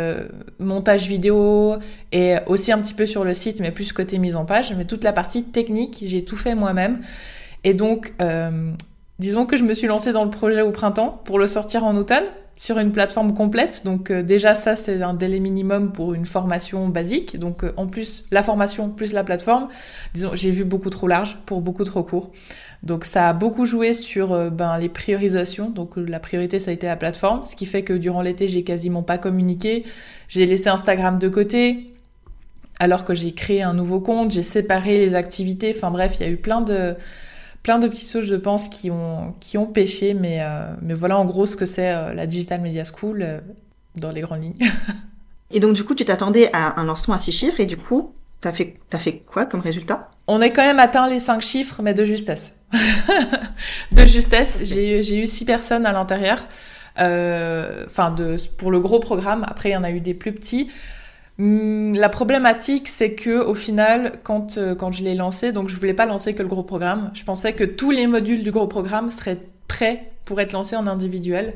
montage 0.58 1.08
vidéo 1.08 1.76
et 2.12 2.36
aussi 2.46 2.72
un 2.72 2.78
petit 2.78 2.94
peu 2.94 3.06
sur 3.06 3.24
le 3.24 3.34
site 3.34 3.60
mais 3.60 3.72
plus 3.72 3.92
côté 3.92 4.18
mise 4.18 4.36
en 4.36 4.44
page. 4.44 4.72
Mais 4.76 4.84
toute 4.84 5.04
la 5.04 5.12
partie 5.12 5.42
technique 5.44 6.02
j'ai 6.06 6.24
tout 6.24 6.36
fait 6.36 6.54
moi-même 6.54 7.00
et 7.64 7.74
donc 7.74 8.12
disons 9.18 9.46
que 9.46 9.56
je 9.56 9.64
me 9.64 9.74
suis 9.74 9.88
lancée 9.88 10.12
dans 10.12 10.24
le 10.24 10.30
projet 10.30 10.62
au 10.62 10.70
printemps 10.70 11.20
pour 11.24 11.38
le 11.38 11.46
sortir 11.46 11.84
en 11.84 11.96
automne 11.96 12.24
sur 12.60 12.78
une 12.78 12.92
plateforme 12.92 13.32
complète. 13.32 13.82
Donc 13.86 14.10
euh, 14.10 14.22
déjà 14.22 14.54
ça 14.54 14.76
c'est 14.76 15.02
un 15.02 15.14
délai 15.14 15.40
minimum 15.40 15.92
pour 15.92 16.12
une 16.12 16.26
formation 16.26 16.88
basique. 16.88 17.38
Donc 17.38 17.64
euh, 17.64 17.72
en 17.78 17.86
plus 17.86 18.26
la 18.30 18.42
formation 18.42 18.90
plus 18.90 19.14
la 19.14 19.24
plateforme, 19.24 19.68
disons 20.12 20.32
j'ai 20.34 20.50
vu 20.50 20.64
beaucoup 20.64 20.90
trop 20.90 21.08
large 21.08 21.38
pour 21.46 21.62
beaucoup 21.62 21.84
trop 21.84 22.04
court. 22.04 22.30
Donc 22.82 23.04
ça 23.04 23.30
a 23.30 23.32
beaucoup 23.32 23.64
joué 23.64 23.94
sur 23.94 24.32
euh, 24.32 24.50
ben, 24.50 24.76
les 24.76 24.90
priorisations. 24.90 25.70
Donc 25.70 25.96
la 25.96 26.20
priorité 26.20 26.58
ça 26.58 26.70
a 26.70 26.74
été 26.74 26.86
la 26.86 26.96
plateforme, 26.96 27.46
ce 27.46 27.56
qui 27.56 27.64
fait 27.64 27.82
que 27.82 27.94
durant 27.94 28.20
l'été 28.20 28.46
j'ai 28.46 28.62
quasiment 28.62 29.02
pas 29.02 29.16
communiqué. 29.16 29.86
J'ai 30.28 30.44
laissé 30.44 30.68
Instagram 30.68 31.18
de 31.18 31.28
côté. 31.30 31.94
Alors 32.78 33.04
que 33.04 33.14
j'ai 33.14 33.32
créé 33.32 33.62
un 33.62 33.74
nouveau 33.74 34.00
compte, 34.00 34.32
j'ai 34.32 34.42
séparé 34.42 34.98
les 34.98 35.14
activités. 35.14 35.72
Enfin 35.74 35.90
bref, 35.90 36.16
il 36.20 36.26
y 36.26 36.28
a 36.28 36.32
eu 36.32 36.36
plein 36.36 36.60
de 36.60 36.94
plein 37.62 37.78
de 37.78 37.88
petites 37.88 38.10
choses, 38.10 38.24
je 38.24 38.36
pense, 38.36 38.68
qui 38.68 38.90
ont, 38.90 39.34
qui 39.40 39.58
ont 39.58 39.66
pêché, 39.66 40.14
mais, 40.14 40.38
euh, 40.42 40.66
mais 40.82 40.94
voilà 40.94 41.18
en 41.18 41.24
gros 41.24 41.46
ce 41.46 41.56
que 41.56 41.66
c'est 41.66 41.90
euh, 41.90 42.14
la 42.14 42.26
Digital 42.26 42.60
Media 42.60 42.84
School 42.84 43.22
euh, 43.22 43.40
dans 43.96 44.10
les 44.12 44.22
grandes 44.22 44.42
lignes. 44.42 44.58
et 45.50 45.60
donc, 45.60 45.74
du 45.74 45.84
coup, 45.84 45.94
tu 45.94 46.04
t'attendais 46.04 46.50
à 46.52 46.80
un 46.80 46.84
lancement 46.84 47.14
à 47.14 47.18
six 47.18 47.32
chiffres, 47.32 47.60
et 47.60 47.66
du 47.66 47.76
coup, 47.76 48.14
t'as 48.40 48.52
fait, 48.52 48.78
as 48.92 48.98
fait 48.98 49.18
quoi 49.18 49.44
comme 49.44 49.60
résultat? 49.60 50.08
On 50.26 50.40
a 50.40 50.48
quand 50.48 50.62
même 50.62 50.78
atteint 50.78 51.08
les 51.08 51.20
cinq 51.20 51.42
chiffres, 51.42 51.82
mais 51.82 51.92
de 51.92 52.04
justesse. 52.04 52.54
de 53.92 54.04
justesse, 54.06 54.60
j'ai 54.62 55.18
eu 55.18 55.26
six 55.26 55.44
personnes 55.44 55.86
à 55.86 55.92
l'intérieur. 55.92 56.46
Enfin, 56.96 58.10
de 58.10 58.36
pour 58.58 58.70
le 58.70 58.78
gros 58.78 59.00
programme. 59.00 59.44
Après, 59.48 59.70
il 59.70 59.72
y 59.72 59.76
en 59.76 59.84
a 59.84 59.90
eu 59.90 60.00
des 60.00 60.14
plus 60.14 60.32
petits. 60.32 60.68
Hmm, 61.40 61.94
la 61.94 62.10
problématique, 62.10 62.86
c'est 62.86 63.14
que 63.14 63.42
au 63.42 63.54
final, 63.54 64.12
quand 64.24 64.58
euh, 64.58 64.74
quand 64.74 64.92
je 64.92 65.02
l'ai 65.02 65.14
lancé, 65.14 65.52
donc 65.52 65.70
je 65.70 65.76
voulais 65.76 65.94
pas 65.94 66.04
lancer 66.04 66.34
que 66.34 66.42
le 66.42 66.48
gros 66.48 66.62
programme. 66.62 67.10
Je 67.14 67.24
pensais 67.24 67.54
que 67.54 67.64
tous 67.64 67.90
les 67.90 68.06
modules 68.06 68.42
du 68.42 68.50
gros 68.50 68.66
programme 68.66 69.10
seraient 69.10 69.38
prêts 69.66 70.12
pour 70.26 70.38
être 70.42 70.52
lancés 70.52 70.76
en 70.76 70.86
individuel. 70.86 71.54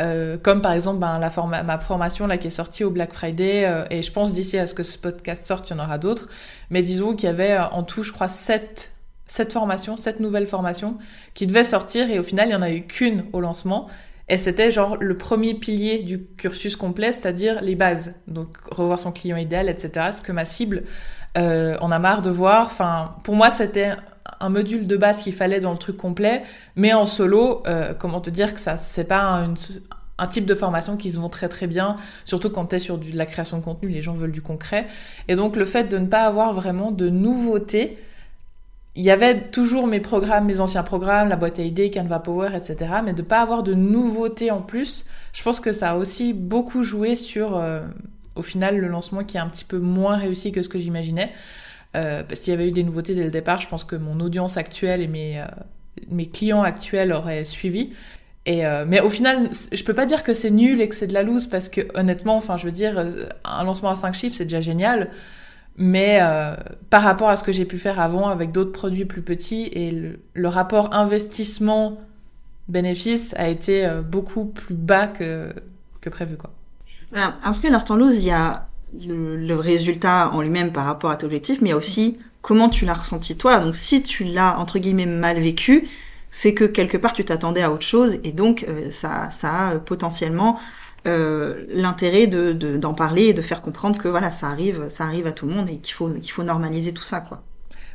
Euh, 0.00 0.36
comme 0.36 0.62
par 0.62 0.72
exemple 0.72 0.98
ben, 0.98 1.20
la 1.20 1.30
ma 1.62 1.78
formation 1.78 2.26
là 2.26 2.38
qui 2.38 2.48
est 2.48 2.50
sortie 2.50 2.82
au 2.82 2.90
Black 2.90 3.12
Friday 3.12 3.66
euh, 3.66 3.84
et 3.90 4.02
je 4.02 4.12
pense 4.12 4.32
d'ici 4.32 4.56
à 4.56 4.66
ce 4.66 4.74
que 4.74 4.82
ce 4.82 4.96
podcast 4.96 5.44
sorte 5.44 5.68
il 5.68 5.76
y 5.76 5.80
en 5.80 5.82
aura 5.82 5.98
d'autres 5.98 6.28
mais 6.70 6.80
disons 6.80 7.14
qu'il 7.14 7.26
y 7.26 7.28
avait 7.28 7.58
en 7.58 7.82
tout 7.82 8.04
je 8.04 8.12
crois 8.12 8.28
sept 8.28 8.92
sept 9.26 9.52
formations 9.52 9.96
sept 9.96 10.20
nouvelles 10.20 10.46
formations 10.46 10.96
qui 11.34 11.46
devaient 11.48 11.64
sortir 11.64 12.08
et 12.08 12.20
au 12.20 12.22
final 12.22 12.48
il 12.48 12.52
y 12.52 12.54
en 12.54 12.62
a 12.62 12.70
eu 12.70 12.86
qu'une 12.86 13.24
au 13.32 13.40
lancement 13.40 13.88
et 14.30 14.38
c'était 14.38 14.70
genre 14.70 14.96
le 15.00 15.16
premier 15.16 15.54
pilier 15.54 15.98
du 15.98 16.24
cursus 16.24 16.76
complet, 16.76 17.10
c'est-à-dire 17.10 17.60
les 17.62 17.74
bases. 17.74 18.14
Donc 18.28 18.56
revoir 18.70 19.00
son 19.00 19.10
client 19.10 19.36
idéal, 19.36 19.68
etc. 19.68 20.10
Ce 20.16 20.22
que 20.22 20.30
ma 20.30 20.44
cible 20.44 20.84
euh, 21.36 21.76
en 21.80 21.90
a 21.90 21.98
marre 21.98 22.22
de 22.22 22.30
voir. 22.30 22.66
Enfin, 22.66 23.16
pour 23.24 23.34
moi, 23.34 23.50
c'était 23.50 23.90
un 24.38 24.48
module 24.48 24.86
de 24.86 24.96
base 24.96 25.22
qu'il 25.22 25.34
fallait 25.34 25.58
dans 25.58 25.72
le 25.72 25.78
truc 25.78 25.96
complet, 25.96 26.44
mais 26.76 26.92
en 26.92 27.06
solo, 27.06 27.64
euh, 27.66 27.92
comment 27.92 28.20
te 28.20 28.30
dire 28.30 28.54
que 28.54 28.60
ça, 28.60 28.76
c'est 28.76 29.04
pas 29.04 29.22
un, 29.22 30.26
type 30.28 30.46
de 30.46 30.54
formation 30.54 30.96
qui 30.96 31.10
se 31.10 31.18
vend 31.18 31.28
très 31.28 31.48
très 31.48 31.66
bien, 31.66 31.96
surtout 32.24 32.50
quand 32.50 32.66
tu 32.66 32.76
es 32.76 32.78
sur 32.78 32.98
de 32.98 33.06
la 33.14 33.26
création 33.26 33.58
de 33.58 33.64
contenu, 33.64 33.88
les 33.88 34.02
gens 34.02 34.12
veulent 34.12 34.30
du 34.30 34.42
concret. 34.42 34.86
Et 35.26 35.34
donc 35.34 35.56
le 35.56 35.64
fait 35.64 35.84
de 35.84 35.98
ne 35.98 36.06
pas 36.06 36.22
avoir 36.22 36.52
vraiment 36.52 36.92
de 36.92 37.08
nouveautés, 37.08 37.98
il 38.96 39.04
y 39.04 39.10
avait 39.10 39.40
toujours 39.50 39.86
mes 39.86 40.00
programmes, 40.00 40.46
mes 40.46 40.60
anciens 40.60 40.82
programmes, 40.82 41.28
la 41.28 41.36
boîte 41.36 41.58
à 41.58 41.62
idées, 41.62 41.90
Canva 41.90 42.18
Power, 42.18 42.50
etc. 42.56 42.92
Mais 43.04 43.12
de 43.12 43.22
pas 43.22 43.40
avoir 43.40 43.62
de 43.62 43.72
nouveautés 43.72 44.50
en 44.50 44.62
plus, 44.62 45.06
je 45.32 45.42
pense 45.42 45.60
que 45.60 45.72
ça 45.72 45.92
a 45.92 45.96
aussi 45.96 46.32
beaucoup 46.32 46.82
joué 46.82 47.14
sur, 47.14 47.56
euh, 47.56 47.82
au 48.34 48.42
final, 48.42 48.78
le 48.78 48.88
lancement 48.88 49.22
qui 49.22 49.36
est 49.36 49.40
un 49.40 49.48
petit 49.48 49.64
peu 49.64 49.78
moins 49.78 50.16
réussi 50.16 50.50
que 50.50 50.62
ce 50.62 50.68
que 50.68 50.78
j'imaginais. 50.78 51.30
Euh, 51.96 52.22
parce 52.24 52.40
qu'il 52.40 52.52
y 52.52 52.54
avait 52.54 52.68
eu 52.68 52.72
des 52.72 52.82
nouveautés 52.82 53.14
dès 53.14 53.24
le 53.24 53.30
départ, 53.30 53.60
je 53.60 53.68
pense 53.68 53.84
que 53.84 53.96
mon 53.96 54.20
audience 54.20 54.56
actuelle 54.56 55.00
et 55.02 55.08
mes, 55.08 55.40
euh, 55.40 55.44
mes 56.08 56.28
clients 56.28 56.62
actuels 56.62 57.12
auraient 57.12 57.44
suivi. 57.44 57.92
Et 58.46 58.62
mais 58.86 59.00
au 59.00 59.10
final, 59.10 59.50
je 59.70 59.84
peux 59.84 59.92
pas 59.92 60.06
dire 60.06 60.24
que 60.24 60.32
c'est 60.32 60.50
nul 60.50 60.80
et 60.80 60.88
que 60.88 60.94
c'est 60.94 61.06
de 61.06 61.12
la 61.12 61.22
loose 61.22 61.46
parce 61.46 61.68
que 61.68 61.82
honnêtement, 61.94 62.36
enfin, 62.36 62.56
je 62.56 62.64
veux 62.64 62.72
dire, 62.72 63.06
un 63.44 63.64
lancement 63.64 63.90
à 63.90 63.94
5 63.94 64.14
chiffres, 64.14 64.34
c'est 64.34 64.44
déjà 64.44 64.62
génial. 64.62 65.10
Mais 65.82 66.18
euh, 66.20 66.54
par 66.90 67.02
rapport 67.02 67.30
à 67.30 67.36
ce 67.36 67.42
que 67.42 67.52
j'ai 67.52 67.64
pu 67.64 67.78
faire 67.78 67.98
avant 67.98 68.28
avec 68.28 68.52
d'autres 68.52 68.70
produits 68.70 69.06
plus 69.06 69.22
petits, 69.22 69.70
et 69.72 70.18
le, 70.34 70.48
rapport 70.48 70.94
investissement-bénéfice 70.94 73.32
a 73.38 73.48
été 73.48 73.86
euh, 73.86 74.02
beaucoup 74.02 74.44
plus 74.44 74.74
bas 74.74 75.06
que, 75.06 75.54
que 76.02 76.10
prévu. 76.10 76.36
Quoi. 76.36 76.50
Après 77.42 77.70
l'instant 77.70 77.96
lose, 77.96 78.16
il 78.16 78.26
y 78.26 78.30
a 78.30 78.68
le, 79.02 79.54
résultat 79.54 80.28
en 80.34 80.42
lui-même 80.42 80.70
par 80.70 80.84
rapport 80.84 81.10
à 81.10 81.16
ton 81.16 81.28
objectif, 81.28 81.62
mais 81.62 81.68
il 81.68 81.70
y 81.70 81.74
a 81.74 81.78
aussi 81.78 82.18
comment 82.42 82.68
tu 82.68 82.84
l'as 82.84 82.92
ressenti 82.92 83.38
toi. 83.38 83.60
Donc 83.60 83.74
si 83.74 84.02
tu 84.02 84.24
l'as 84.24 84.58
entre 84.58 84.78
guillemets 84.78 85.06
mal 85.06 85.40
vécu, 85.40 85.88
c'est 86.30 86.52
que 86.52 86.64
quelque 86.64 86.98
part 86.98 87.14
tu 87.14 87.24
t'attendais 87.24 87.62
à 87.62 87.72
autre 87.72 87.86
chose 87.86 88.18
et 88.22 88.32
donc 88.32 88.66
euh, 88.68 88.90
ça, 88.90 89.30
ça 89.30 89.68
a 89.68 89.78
potentiellement 89.78 90.58
euh, 91.06 91.64
l'intérêt 91.70 92.26
de, 92.26 92.52
d'en 92.52 92.94
parler 92.94 93.28
et 93.28 93.34
de 93.34 93.42
faire 93.42 93.62
comprendre 93.62 93.98
que 93.98 94.08
voilà 94.08 94.30
ça 94.30 94.48
arrive 94.48 94.88
ça 94.88 95.04
arrive 95.04 95.26
à 95.26 95.32
tout 95.32 95.46
le 95.46 95.54
monde 95.54 95.70
et 95.70 95.78
qu'il 95.78 95.94
faut 95.94 96.10
qu'il 96.10 96.30
faut 96.30 96.42
normaliser 96.42 96.92
tout 96.92 97.04
ça 97.04 97.20
quoi. 97.20 97.42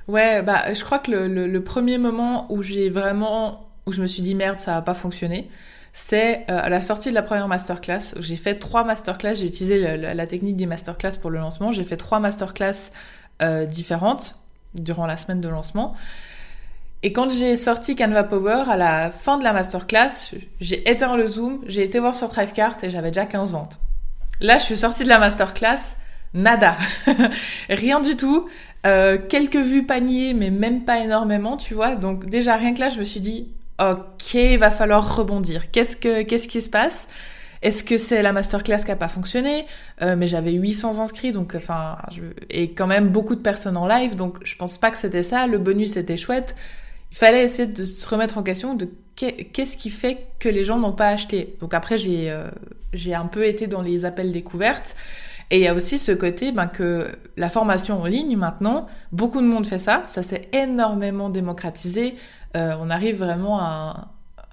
Ouais 0.08 0.42
bah 0.42 0.74
je 0.74 0.84
crois 0.84 1.00
que 1.00 1.12
le, 1.12 1.64
premier 1.64 1.98
moment 1.98 2.52
où 2.52 2.64
j'ai 2.64 2.90
vraiment 2.90 3.70
où 3.86 3.92
je 3.92 4.02
me 4.02 4.08
suis 4.08 4.24
dit 4.24 4.34
merde 4.34 4.60
ça 4.60 4.74
va 4.74 4.82
pas 4.82 4.94
fonctionner 4.94 5.50
c'est 5.94 6.46
euh, 6.50 6.60
à 6.64 6.70
la 6.70 6.82
sortie 6.82 7.10
de 7.10 7.16
la 7.16 7.22
première 7.22 7.48
masterclass 7.48 8.16
j'ai 8.18 8.36
fait 8.36 8.56
trois 8.56 8.84
masterclass 8.84 9.36
j'ai 9.36 9.48
utilisé 9.48 9.80
la, 9.98 10.14
la, 10.14 10.28
technique 10.28 10.56
des 10.56 10.66
masterclass 10.66 11.18
pour 11.22 11.30
le 11.30 11.38
lancement 11.38 11.72
j'ai 11.72 11.84
fait 11.84 11.98
trois 11.98 12.20
masterclass 12.20 12.92
euh, 13.42 13.66
différentes 13.66 14.36
durant 14.74 15.06
la 15.06 15.18
semaine 15.18 15.42
de 15.42 15.50
lancement 15.50 15.96
et 17.06 17.12
quand 17.12 17.30
j'ai 17.30 17.56
sorti 17.56 17.96
Canva 17.96 18.24
Power, 18.24 18.64
à 18.68 18.78
la 18.78 19.12
fin 19.12 19.38
de 19.38 19.44
la 19.44 19.54
masterclass, 19.54 20.34
j'ai 20.60 20.90
éteint 20.90 21.16
le 21.16 21.28
zoom, 21.28 21.60
j'ai 21.68 21.84
été 21.84 22.00
voir 22.00 22.16
sur 22.16 22.30
Thrivecart 22.30 22.78
et 22.82 22.90
j'avais 22.90 23.10
déjà 23.10 23.28
15 23.28 23.52
ventes. 23.52 23.78
Là, 24.42 24.58
je 24.58 24.64
suis 24.64 24.78
sortie 24.78 25.04
de 25.04 25.10
la 25.10 25.20
masterclass, 25.20 25.98
nada. 26.34 26.76
rien 27.70 28.02
du 28.02 28.18
tout. 28.18 28.50
Euh, 28.88 29.20
quelques 29.20 29.56
vues 29.56 29.86
panier, 29.86 30.34
mais 30.34 30.50
même 30.50 30.84
pas 30.84 30.98
énormément, 30.98 31.58
tu 31.58 31.76
vois. 31.76 31.94
Donc 31.94 32.26
déjà, 32.26 32.56
rien 32.56 32.74
que 32.74 32.80
là, 32.80 32.90
je 32.90 32.98
me 32.98 33.04
suis 33.04 33.20
dit, 33.20 33.50
ok, 33.80 34.34
il 34.34 34.58
va 34.58 34.72
falloir 34.72 35.16
rebondir. 35.16 35.70
Qu'est-ce 35.70 35.96
que, 35.96 36.24
qu'est-ce 36.24 36.48
qui 36.48 36.64
se 36.64 36.72
passe? 36.72 37.08
Est-ce 37.62 37.84
que 37.84 38.00
c'est 38.00 38.24
la 38.24 38.34
masterclass 38.34 38.84
qui 38.84 38.90
a 38.90 38.96
pas 38.96 39.10
fonctionné? 39.10 39.68
Euh, 40.02 40.16
Mais 40.16 40.26
j'avais 40.26 40.54
800 40.54 40.98
inscrits, 40.98 41.34
donc 41.34 41.54
enfin, 41.54 42.00
et 42.50 42.72
quand 42.72 42.88
même 42.88 43.10
beaucoup 43.10 43.36
de 43.36 43.42
personnes 43.42 43.78
en 43.78 43.86
live, 43.86 44.16
donc 44.16 44.38
je 44.44 44.56
pense 44.56 44.80
pas 44.80 44.90
que 44.90 44.98
c'était 44.98 45.22
ça. 45.22 45.46
Le 45.46 45.60
bonus 45.60 45.98
était 45.98 46.18
chouette. 46.18 46.56
Fallait 47.16 47.46
essayer 47.46 47.66
de 47.66 47.86
se 47.86 48.06
remettre 48.10 48.38
en 48.38 48.44
question 48.44 48.74
de 48.74 48.90
qu'est-ce 49.16 49.78
qui 49.78 49.90
fait 49.90 50.28
que 50.38 50.50
les 50.50 50.66
gens 50.66 50.78
n'ont 50.78 50.92
pas 50.92 51.08
acheté. 51.08 51.56
Donc 51.62 51.74
après, 51.74 51.98
j'ai 51.98 52.30
euh, 52.30 52.50
j'ai 52.92 53.16
un 53.16 53.28
peu 53.28 53.46
été 53.46 53.68
dans 53.68 53.82
les 53.82 54.04
appels 54.04 54.34
découvertes. 54.34 54.98
Et 55.50 55.60
il 55.60 55.64
y 55.64 55.68
a 55.70 55.74
aussi 55.74 55.98
ce 55.98 56.12
côté 56.12 56.52
ben, 56.52 56.68
que 56.68 57.08
la 57.38 57.48
formation 57.48 58.02
en 58.02 58.06
ligne, 58.06 58.36
maintenant, 58.36 58.88
beaucoup 59.14 59.40
de 59.40 59.48
monde 59.48 59.66
fait 59.66 59.80
ça. 59.80 60.04
Ça 60.08 60.24
s'est 60.24 60.50
énormément 60.52 61.30
démocratisé. 61.30 62.16
Euh, 62.58 62.76
on 62.82 62.90
arrive 62.90 63.20
vraiment 63.20 63.62
à, 63.62 64.10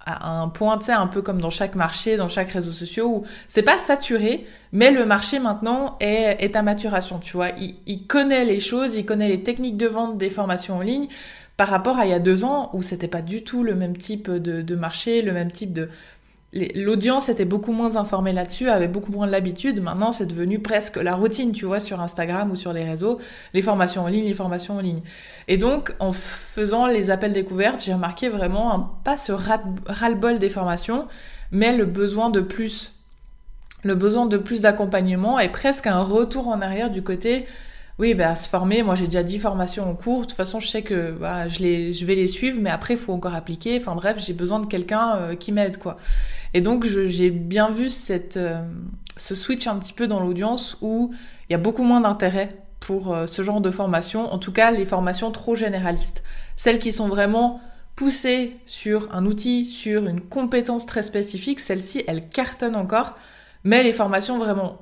un 0.06 0.48
point, 0.48 0.78
un 0.88 1.06
peu 1.08 1.20
comme 1.20 1.40
dans 1.40 1.50
chaque 1.50 1.74
marché, 1.74 2.16
dans 2.16 2.28
chaque 2.28 2.50
réseau 2.50 2.70
social, 2.70 3.06
où 3.06 3.24
c'est 3.48 3.62
pas 3.62 3.78
saturé, 3.78 4.46
mais 4.70 4.92
le 4.92 5.04
marché 5.04 5.40
maintenant 5.40 5.96
est, 5.98 6.36
est 6.38 6.54
à 6.54 6.62
maturation, 6.62 7.18
tu 7.18 7.32
vois. 7.36 7.50
Il, 7.86 8.06
connaît 8.06 8.44
les 8.44 8.60
choses, 8.60 8.96
il 8.96 9.04
connaît 9.04 9.28
les 9.28 9.42
techniques 9.42 9.76
de 9.76 9.86
vente 9.86 10.16
des 10.16 10.30
formations 10.30 10.78
en 10.78 10.80
ligne 10.80 11.08
par 11.56 11.68
rapport 11.68 11.98
à 11.98 12.06
il 12.06 12.10
y 12.10 12.14
a 12.14 12.18
deux 12.18 12.44
ans 12.44 12.70
où 12.72 12.82
c'était 12.82 13.08
pas 13.08 13.22
du 13.22 13.44
tout 13.44 13.62
le 13.62 13.74
même 13.74 13.96
type 13.96 14.30
de, 14.30 14.74
marché, 14.74 15.22
le 15.22 15.32
même 15.32 15.50
type 15.50 15.72
de, 15.72 15.88
l'audience 16.52 17.28
était 17.28 17.44
beaucoup 17.44 17.72
moins 17.72 17.96
informée 17.96 18.32
là-dessus, 18.32 18.68
avait 18.68 18.88
beaucoup 18.88 19.12
moins 19.12 19.26
l'habitude. 19.26 19.80
Maintenant, 19.80 20.12
c'est 20.12 20.26
devenu 20.26 20.58
presque 20.58 20.96
la 20.96 21.14
routine, 21.14 21.52
tu 21.52 21.64
vois, 21.64 21.80
sur 21.80 22.00
Instagram 22.00 22.50
ou 22.50 22.56
sur 22.56 22.72
les 22.72 22.84
réseaux, 22.84 23.18
les 23.54 23.62
formations 23.62 24.04
en 24.04 24.08
ligne, 24.08 24.26
les 24.26 24.34
formations 24.34 24.76
en 24.76 24.80
ligne. 24.80 25.02
Et 25.48 25.56
donc, 25.56 25.94
en 25.98 26.12
faisant 26.12 26.86
les 26.86 27.10
appels 27.10 27.32
découvertes, 27.32 27.82
j'ai 27.82 27.94
remarqué 27.94 28.28
vraiment 28.28 28.98
pas 29.04 29.16
ce 29.16 29.32
ras-le-bol 29.32 30.38
des 30.38 30.50
formations, 30.50 31.06
mais 31.50 31.76
le 31.76 31.86
besoin 31.86 32.28
de 32.30 32.40
plus. 32.40 32.92
Le 33.84 33.94
besoin 33.94 34.26
de 34.26 34.36
plus 34.36 34.60
d'accompagnement 34.60 35.40
et 35.40 35.48
presque 35.48 35.88
un 35.88 36.02
retour 36.02 36.46
en 36.48 36.60
arrière 36.60 36.90
du 36.90 37.02
côté 37.02 37.46
oui, 37.98 38.14
bah, 38.14 38.34
se 38.34 38.48
former, 38.48 38.82
moi 38.82 38.94
j'ai 38.94 39.06
déjà 39.06 39.22
10 39.22 39.38
formations 39.38 39.88
en 39.88 39.94
cours, 39.94 40.22
de 40.22 40.26
toute 40.26 40.36
façon 40.36 40.60
je 40.60 40.68
sais 40.68 40.82
que 40.82 41.12
bah, 41.12 41.48
je, 41.48 41.58
les, 41.60 41.92
je 41.92 42.06
vais 42.06 42.14
les 42.14 42.28
suivre, 42.28 42.58
mais 42.60 42.70
après 42.70 42.94
il 42.94 43.00
faut 43.00 43.12
encore 43.12 43.34
appliquer, 43.34 43.76
enfin 43.78 43.94
bref, 43.94 44.16
j'ai 44.18 44.32
besoin 44.32 44.60
de 44.60 44.66
quelqu'un 44.66 45.16
euh, 45.16 45.34
qui 45.36 45.52
m'aide, 45.52 45.76
quoi. 45.76 45.98
Et 46.54 46.60
donc 46.62 46.86
j'ai 46.86 47.30
bien 47.30 47.70
vu 47.70 47.88
cette, 47.88 48.38
euh, 48.38 48.62
ce 49.16 49.34
switch 49.34 49.66
un 49.66 49.76
petit 49.78 49.92
peu 49.92 50.06
dans 50.06 50.20
l'audience 50.20 50.78
où 50.80 51.14
il 51.48 51.52
y 51.52 51.54
a 51.54 51.58
beaucoup 51.58 51.84
moins 51.84 52.00
d'intérêt 52.00 52.56
pour 52.80 53.12
euh, 53.12 53.26
ce 53.26 53.42
genre 53.42 53.60
de 53.60 53.70
formation, 53.70 54.32
en 54.32 54.38
tout 54.38 54.52
cas 54.52 54.70
les 54.70 54.86
formations 54.86 55.30
trop 55.30 55.54
généralistes. 55.54 56.24
Celles 56.56 56.78
qui 56.78 56.92
sont 56.92 57.08
vraiment 57.08 57.60
poussées 57.94 58.56
sur 58.64 59.14
un 59.14 59.26
outil, 59.26 59.66
sur 59.66 60.06
une 60.06 60.20
compétence 60.20 60.86
très 60.86 61.02
spécifique, 61.02 61.60
celles-ci, 61.60 62.04
elles 62.06 62.28
cartonnent 62.28 62.76
encore, 62.76 63.16
mais 63.64 63.82
les 63.82 63.92
formations 63.92 64.38
vraiment 64.38 64.78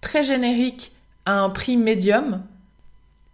très 0.00 0.22
génériques 0.22 0.95
à 1.26 1.40
un 1.40 1.50
prix 1.50 1.76
médium, 1.76 2.42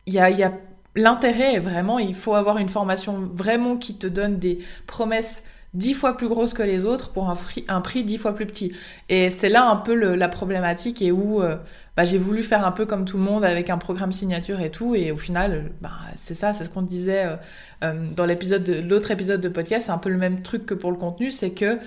il 0.07 0.15
y 0.15 0.19
a, 0.19 0.31
y 0.31 0.43
a 0.43 0.53
l'intérêt 0.95 1.55
est 1.55 1.59
vraiment, 1.59 1.99
il 1.99 2.15
faut 2.15 2.35
avoir 2.35 2.59
une 2.59 2.69
formation 2.69 3.31
vraiment 3.33 3.77
qui 3.77 3.97
te 3.97 4.07
donne 4.07 4.39
des 4.39 4.59
promesses 4.87 5.45
dix 5.75 5.95
fois 5.95 6.17
plus 6.17 6.29
grosses 6.29 6.53
que 6.53 6.63
les 6.63 6.85
autres 6.85 7.13
pour 7.13 7.31
un, 7.31 7.37
un 7.69 7.81
prix 7.81 8.05
dix 8.05 8.19
fois 8.19 8.35
plus 8.35 8.47
petit. 8.47 8.73
Et 9.09 9.31
c'est 9.31 9.49
là 9.49 9.71
un 9.71 9.77
peu 9.77 9.95
la 9.95 10.29
problématique 10.29 11.01
et 11.01 11.13
où 11.13 11.43
euh, 11.43 11.57
bah, 11.97 12.05
j'ai 12.05 12.19
voulu 12.19 12.43
faire 12.43 12.67
un 12.67 12.73
peu 12.73 12.85
comme 12.85 13.05
tout 13.05 13.17
le 13.17 13.23
monde 13.23 13.45
avec 13.45 13.71
un 13.71 13.79
programme 13.79 14.13
signature 14.13 14.61
et 14.61 14.71
tout. 14.71 14.95
Et 14.95 15.13
au 15.13 15.17
final, 15.17 15.73
bah, 15.81 15.93
c'est 16.15 16.35
ça, 16.35 16.53
c'est 16.53 16.65
ce 16.65 16.71
qu'on 16.71 16.83
disait 16.83 17.25
euh, 17.25 17.37
euh, 17.85 18.07
dans 18.15 18.27
l'épisode 18.27 18.65
de 18.65 18.81
l'autre 18.81 19.11
épisode 19.11 19.41
de 19.41 19.49
podcast. 19.49 19.87
C'est 19.87 19.93
un 19.93 19.99
peu 19.99 20.11
le 20.11 20.19
même 20.19 20.43
truc 20.43 20.67
que 20.67 20.75
pour 20.75 20.91
le 20.91 20.99
contenu, 20.99 21.31
c'est 21.31 21.53
que 21.53 21.79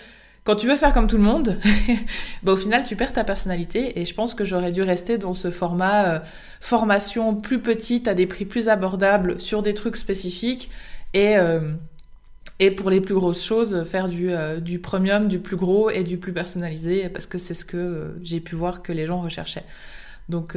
quand 0.45 0.55
tu 0.55 0.67
veux 0.67 0.75
faire 0.75 0.93
comme 0.93 1.07
tout 1.07 1.17
le 1.17 1.23
monde, 1.23 1.59
bah 2.43 2.53
au 2.53 2.55
final 2.55 2.83
tu 2.85 2.95
perds 2.95 3.13
ta 3.13 3.23
personnalité 3.23 3.99
et 3.99 4.05
je 4.05 4.13
pense 4.13 4.35
que 4.35 4.45
j'aurais 4.45 4.69
dû 4.69 4.83
rester 4.83 5.17
dans 5.17 5.33
ce 5.33 5.49
format 5.49 6.05
euh, 6.05 6.19
formation 6.61 7.35
plus 7.35 7.59
petite 7.59 8.07
à 8.07 8.13
des 8.13 8.27
prix 8.27 8.45
plus 8.45 8.69
abordables 8.69 9.41
sur 9.41 9.63
des 9.63 9.73
trucs 9.73 9.97
spécifiques 9.97 10.69
et 11.15 11.35
euh, 11.37 11.71
et 12.59 12.69
pour 12.69 12.91
les 12.91 13.01
plus 13.01 13.15
grosses 13.15 13.43
choses 13.43 13.83
faire 13.85 14.07
du 14.07 14.31
euh, 14.31 14.59
du 14.59 14.77
premium, 14.77 15.27
du 15.27 15.39
plus 15.39 15.57
gros 15.57 15.89
et 15.89 16.03
du 16.03 16.17
plus 16.17 16.31
personnalisé 16.31 17.09
parce 17.09 17.25
que 17.25 17.39
c'est 17.39 17.55
ce 17.55 17.65
que 17.65 18.15
j'ai 18.21 18.39
pu 18.39 18.53
voir 18.53 18.83
que 18.83 18.91
les 18.93 19.07
gens 19.07 19.21
recherchaient. 19.21 19.65
Donc 20.29 20.55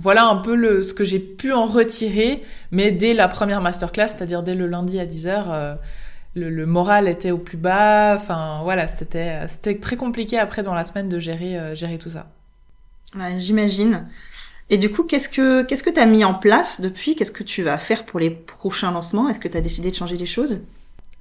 voilà 0.00 0.26
un 0.26 0.36
peu 0.36 0.54
le, 0.54 0.84
ce 0.84 0.94
que 0.94 1.04
j'ai 1.04 1.18
pu 1.18 1.52
en 1.52 1.66
retirer, 1.66 2.44
mais 2.70 2.92
dès 2.92 3.12
la 3.12 3.26
première 3.26 3.60
masterclass, 3.60 4.06
c'est-à-dire 4.06 4.44
dès 4.44 4.54
le 4.54 4.68
lundi 4.68 5.00
à 5.00 5.06
10h, 5.06 5.78
le, 6.38 6.66
moral 6.66 7.08
était 7.08 7.30
au 7.30 7.38
plus 7.38 7.56
bas. 7.56 8.14
Enfin, 8.16 8.60
voilà, 8.62 8.88
c'était 8.88 9.46
c'était 9.48 9.76
très 9.78 9.96
compliqué 9.96 10.38
après 10.38 10.62
dans 10.62 10.74
la 10.74 10.84
semaine 10.84 11.08
de 11.08 11.18
gérer 11.18 11.58
euh, 11.58 11.74
gérer 11.74 11.98
tout 11.98 12.10
ça. 12.10 12.30
Ouais, 13.14 13.38
j'imagine. 13.38 14.06
Et 14.70 14.76
du 14.76 14.90
coup, 14.90 15.02
qu'est-ce 15.02 15.28
que 15.28 15.62
qu'est-ce 15.62 15.82
que 15.82 15.90
tu 15.90 16.00
as 16.00 16.06
mis 16.06 16.24
en 16.24 16.34
place 16.34 16.80
depuis? 16.80 17.16
Qu'est-ce 17.16 17.32
que 17.32 17.42
tu 17.42 17.62
vas 17.62 17.78
faire 17.78 18.04
pour 18.04 18.20
les 18.20 18.30
prochains 18.30 18.90
lancements? 18.90 19.28
Est-ce 19.28 19.40
que 19.40 19.48
tu 19.48 19.56
as 19.56 19.62
décidé 19.62 19.90
de 19.90 19.96
changer 19.96 20.16
les 20.16 20.26
choses? 20.26 20.64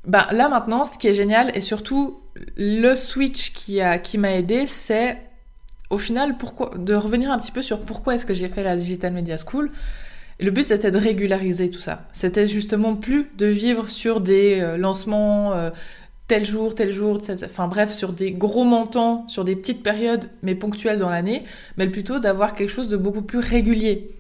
Bah, 0.06 0.28
là 0.32 0.50
maintenant, 0.50 0.84
ce 0.84 0.98
qui 0.98 1.08
est 1.08 1.14
génial 1.14 1.52
et 1.56 1.62
surtout 1.62 2.20
le 2.56 2.96
switch 2.96 3.54
qui 3.54 3.82
a 3.82 3.98
qui 3.98 4.18
m'a 4.18 4.34
aidé, 4.34 4.68
c'est 4.68 5.18
au 5.90 5.98
final 5.98 6.38
pourquoi 6.38 6.72
de 6.78 6.94
revenir 6.94 7.32
un 7.32 7.40
petit 7.40 7.52
peu 7.52 7.62
sur 7.62 7.80
pourquoi 7.82 8.16
est-ce 8.16 8.26
que 8.26 8.34
j'ai 8.34 8.50
fait 8.50 8.64
la 8.64 8.76
Digital 8.76 9.14
Media 9.14 9.38
School 9.38 9.72
le 10.40 10.52
but, 10.52 10.66
c'était 10.66 10.92
de 10.92 10.98
régulariser 10.98 11.72
tout 11.72 11.80
ça. 11.80 12.04
C'était 12.14 12.48
justement 12.48 12.96
plus 12.96 13.28
de 13.38 13.48
vivre 13.48 13.90
sur 13.90 14.22
des 14.22 14.60
euh, 14.60 14.78
lancements 14.78 15.54
euh, 15.54 15.72
tel 16.28 16.46
jour, 16.46 16.76
tel 16.76 16.92
jour, 16.92 17.20
enfin 17.44 17.68
bref, 17.68 17.92
sur 17.92 18.14
des 18.14 18.32
gros 18.32 18.64
montants, 18.64 19.28
sur 19.28 19.44
des 19.44 19.56
petites 19.56 19.82
périodes, 19.82 20.30
mais 20.44 20.54
ponctuelles 20.54 21.00
dans 21.00 21.10
l'année, 21.10 21.44
mais 21.78 21.88
plutôt 21.88 22.20
d'avoir 22.20 22.54
quelque 22.54 22.70
chose 22.70 22.90
de 22.90 22.98
beaucoup 22.98 23.24
plus 23.24 23.40
régulier. 23.40 24.12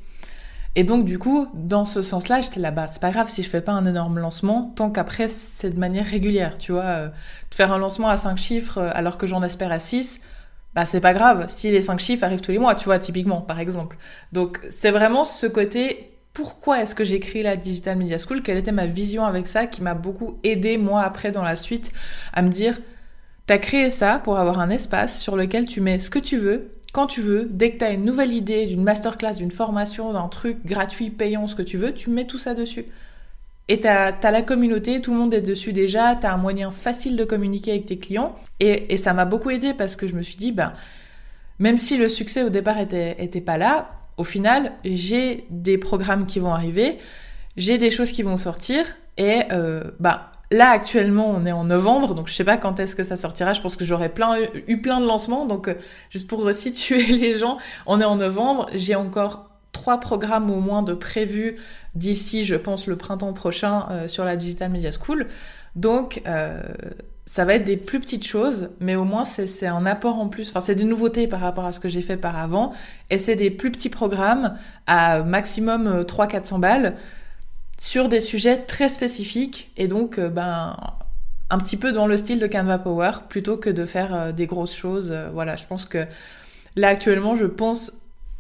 Et 0.76 0.84
donc, 0.84 1.06
du 1.06 1.20
coup, 1.20 1.48
dans 1.54 1.86
ce 1.86 2.02
sens-là, 2.02 2.42
j'étais 2.42 2.60
là-bas. 2.60 2.88
C'est 2.88 3.02
pas 3.02 3.12
grave 3.12 3.30
si 3.30 3.44
je 3.44 3.50
fais 3.50 3.62
pas 3.62 3.72
un 3.72 3.86
énorme 3.86 4.20
lancement, 4.20 4.74
tant 4.76 4.90
qu'après, 4.90 5.28
c'est 5.28 5.70
de 5.70 5.80
manière 5.80 6.06
régulière, 6.06 6.58
tu 6.58 6.72
vois. 6.72 6.84
Euh, 6.84 7.08
de 7.08 7.56
faire 7.56 7.72
un 7.72 7.78
lancement 7.78 8.10
à 8.10 8.18
5 8.18 8.38
chiffres 8.38 8.80
alors 8.80 9.18
que 9.18 9.28
j'en 9.28 9.44
espère 9.44 9.72
à 9.72 9.80
6, 9.80 10.20
bah 10.76 10.86
c'est 10.86 11.02
pas 11.02 11.14
grave 11.14 11.46
si 11.48 11.72
les 11.72 11.82
cinq 11.82 12.00
chiffres 12.00 12.24
arrivent 12.24 12.42
tous 12.42 12.52
les 12.52 12.60
mois, 12.60 12.76
tu 12.76 12.86
vois, 12.86 13.00
typiquement, 13.00 13.42
par 13.42 13.60
exemple. 13.60 13.98
Donc 14.32 14.60
c'est 14.70 14.92
vraiment 14.92 15.24
ce 15.24 15.48
côté 15.48 16.14
pourquoi 16.34 16.84
est-ce 16.84 16.94
que 16.94 17.04
j'ai 17.04 17.20
créé 17.20 17.42
la 17.42 17.56
Digital 17.56 17.98
Media 17.98 18.20
School, 18.20 18.44
quelle 18.44 18.58
était 18.58 18.72
ma 18.72 18.86
vision 18.86 19.26
avec 19.26 19.48
ça 19.48 19.66
qui 19.66 19.82
m'a 19.82 19.96
beaucoup 19.96 20.38
aidé 20.44 20.78
moi 20.78 21.02
après 21.02 21.32
dans 21.32 21.42
la 21.42 21.56
suite 21.56 21.92
à 22.32 22.44
me 22.44 22.50
dire 22.50 22.80
t'as 23.48 23.58
créé 23.58 23.90
ça 23.90 24.20
pour 24.20 24.38
avoir 24.38 24.60
un 24.60 24.70
espace 24.70 25.20
sur 25.20 25.36
lequel 25.36 25.66
tu 25.66 25.82
mets 25.82 25.98
ce 25.98 26.12
que 26.12 26.20
tu 26.20 26.38
veux, 26.38 26.76
quand 26.94 27.08
tu 27.08 27.22
veux, 27.22 27.48
dès 27.50 27.72
que 27.72 27.78
t'as 27.78 27.94
une 27.94 28.06
nouvelle 28.06 28.34
idée 28.34 28.66
d'une 28.66 28.84
masterclass, 28.84 29.34
d'une 29.34 29.52
formation, 29.52 30.14
d'un 30.14 30.28
truc 30.28 30.66
gratuit, 30.66 31.10
payant, 31.10 31.48
ce 31.48 31.56
que 31.56 31.62
tu 31.62 31.78
veux, 31.78 31.94
tu 31.94 32.10
mets 32.10 32.28
tout 32.28 32.38
ça 32.38 32.54
dessus. 32.54 32.86
Et 33.70 33.82
t'as 33.82 34.12
as 34.12 34.32
la 34.32 34.42
communauté, 34.42 35.02
tout 35.02 35.12
le 35.12 35.18
monde 35.18 35.34
est 35.34 35.42
dessus 35.42 35.74
déjà, 35.74 36.16
t'as 36.16 36.34
un 36.34 36.38
moyen 36.38 36.72
facile 36.72 37.18
de 37.18 37.26
communiquer 37.26 37.72
avec 37.72 37.86
tes 37.86 38.00
clients. 38.00 38.36
Et, 38.60 38.94
et 38.94 38.98
ça 38.98 39.14
m'a 39.14 39.26
beaucoup 39.26 39.50
aidé 39.50 39.74
parce 39.74 39.96
que 39.96 40.08
je 40.08 40.16
me 40.16 40.22
suis 40.22 40.38
dit, 40.38 40.52
ben, 40.52 40.74
même 41.60 41.78
si 41.78 41.98
le 41.98 42.08
succès 42.08 42.44
au 42.44 42.50
départ 42.50 42.80
était, 42.80 43.22
était 43.24 43.42
pas 43.42 43.58
là, 43.58 43.92
au 44.18 44.24
final, 44.24 44.74
j'ai 44.84 45.46
des 45.50 45.78
programmes 45.78 46.26
qui 46.26 46.40
vont 46.40 46.54
arriver, 46.54 46.98
j'ai 47.56 47.78
des 47.78 47.90
choses 47.90 48.12
qui 48.12 48.24
vont 48.24 48.38
sortir, 48.38 48.86
et 49.18 49.44
euh, 49.52 49.84
bah 50.00 50.32
là 50.52 50.70
actuellement 50.70 51.30
on 51.30 51.46
est 51.46 51.52
en 51.52 51.66
novembre, 51.66 52.16
donc 52.16 52.28
je 52.28 52.34
sais 52.34 52.44
pas 52.44 52.58
quand 52.58 52.80
est-ce 52.80 52.96
que 52.96 53.04
ça 53.04 53.16
sortira. 53.16 53.54
Je 53.54 53.62
pense 53.62 53.76
que 53.76 53.86
j'aurai 53.86 54.10
plein 54.10 54.38
eu 54.68 54.82
plein 54.82 55.00
de 55.00 55.08
lancements, 55.08 55.46
donc 55.46 55.68
euh, 55.68 55.76
juste 56.10 56.28
pour 56.28 56.52
situer 56.54 57.04
les 57.06 57.38
gens, 57.38 57.58
on 57.86 58.02
est 58.02 58.06
en 58.06 58.16
novembre, 58.16 58.68
j'ai 58.74 58.96
encore 58.96 59.50
trois 59.78 60.00
programmes 60.00 60.50
au 60.50 60.60
moins 60.60 60.82
de 60.82 60.96
prévus 60.96 61.58
d'ici, 61.94 62.46
je 62.46 62.56
pense, 62.56 62.88
le 62.88 62.96
printemps 62.96 63.34
prochain 63.34 63.86
euh, 63.92 64.08
sur 64.08 64.26
la 64.26 64.36
Digital 64.36 64.72
Media 64.72 64.90
School. 64.92 65.28
Donc, 65.76 66.24
euh, 66.26 66.64
ça 67.26 67.46
va 67.46 67.54
être 67.54 67.64
des 67.64 67.78
plus 67.78 68.00
petites 68.00 68.26
choses, 68.26 68.70
mais 68.80 68.96
au 68.96 69.04
moins 69.04 69.24
c'est 69.24 69.68
un 69.68 69.86
apport 69.86 70.18
en 70.20 70.30
plus. 70.30 70.50
Enfin, 70.50 70.62
c'est 70.62 70.74
des 70.74 70.84
nouveautés 70.84 71.28
par 71.28 71.42
rapport 71.42 71.66
à 71.66 71.72
ce 71.72 71.80
que 71.80 71.90
j'ai 71.90 72.02
fait 72.02 72.18
par 72.18 72.38
avant. 72.38 72.74
Et 73.12 73.20
c'est 73.20 73.36
des 73.36 73.52
plus 73.52 73.72
petits 73.72 73.90
programmes 73.90 74.58
à 74.88 75.22
maximum 75.22 76.04
300-400 76.04 76.56
euh, 76.56 76.58
balles 76.58 76.96
sur 77.80 78.10
des 78.10 78.22
sujets 78.22 78.64
très 78.66 78.90
spécifiques. 78.90 79.72
Et 79.78 79.88
donc, 79.88 80.20
ben, 80.20 80.76
un 81.52 81.58
petit 81.60 81.78
peu 81.78 81.92
dans 81.92 82.08
le 82.08 82.18
style 82.18 82.40
de 82.40 82.48
Canva 82.48 82.80
Power 82.80 83.12
plutôt 83.30 83.58
que 83.58 83.70
de 83.70 83.86
faire 83.86 84.34
des 84.34 84.48
grosses 84.48 84.76
choses. 84.76 85.14
Voilà, 85.34 85.56
je 85.56 85.68
pense 85.68 85.86
que 85.86 86.08
là 86.76 86.88
actuellement, 86.88 87.36
je 87.36 87.46
pense 87.46 87.92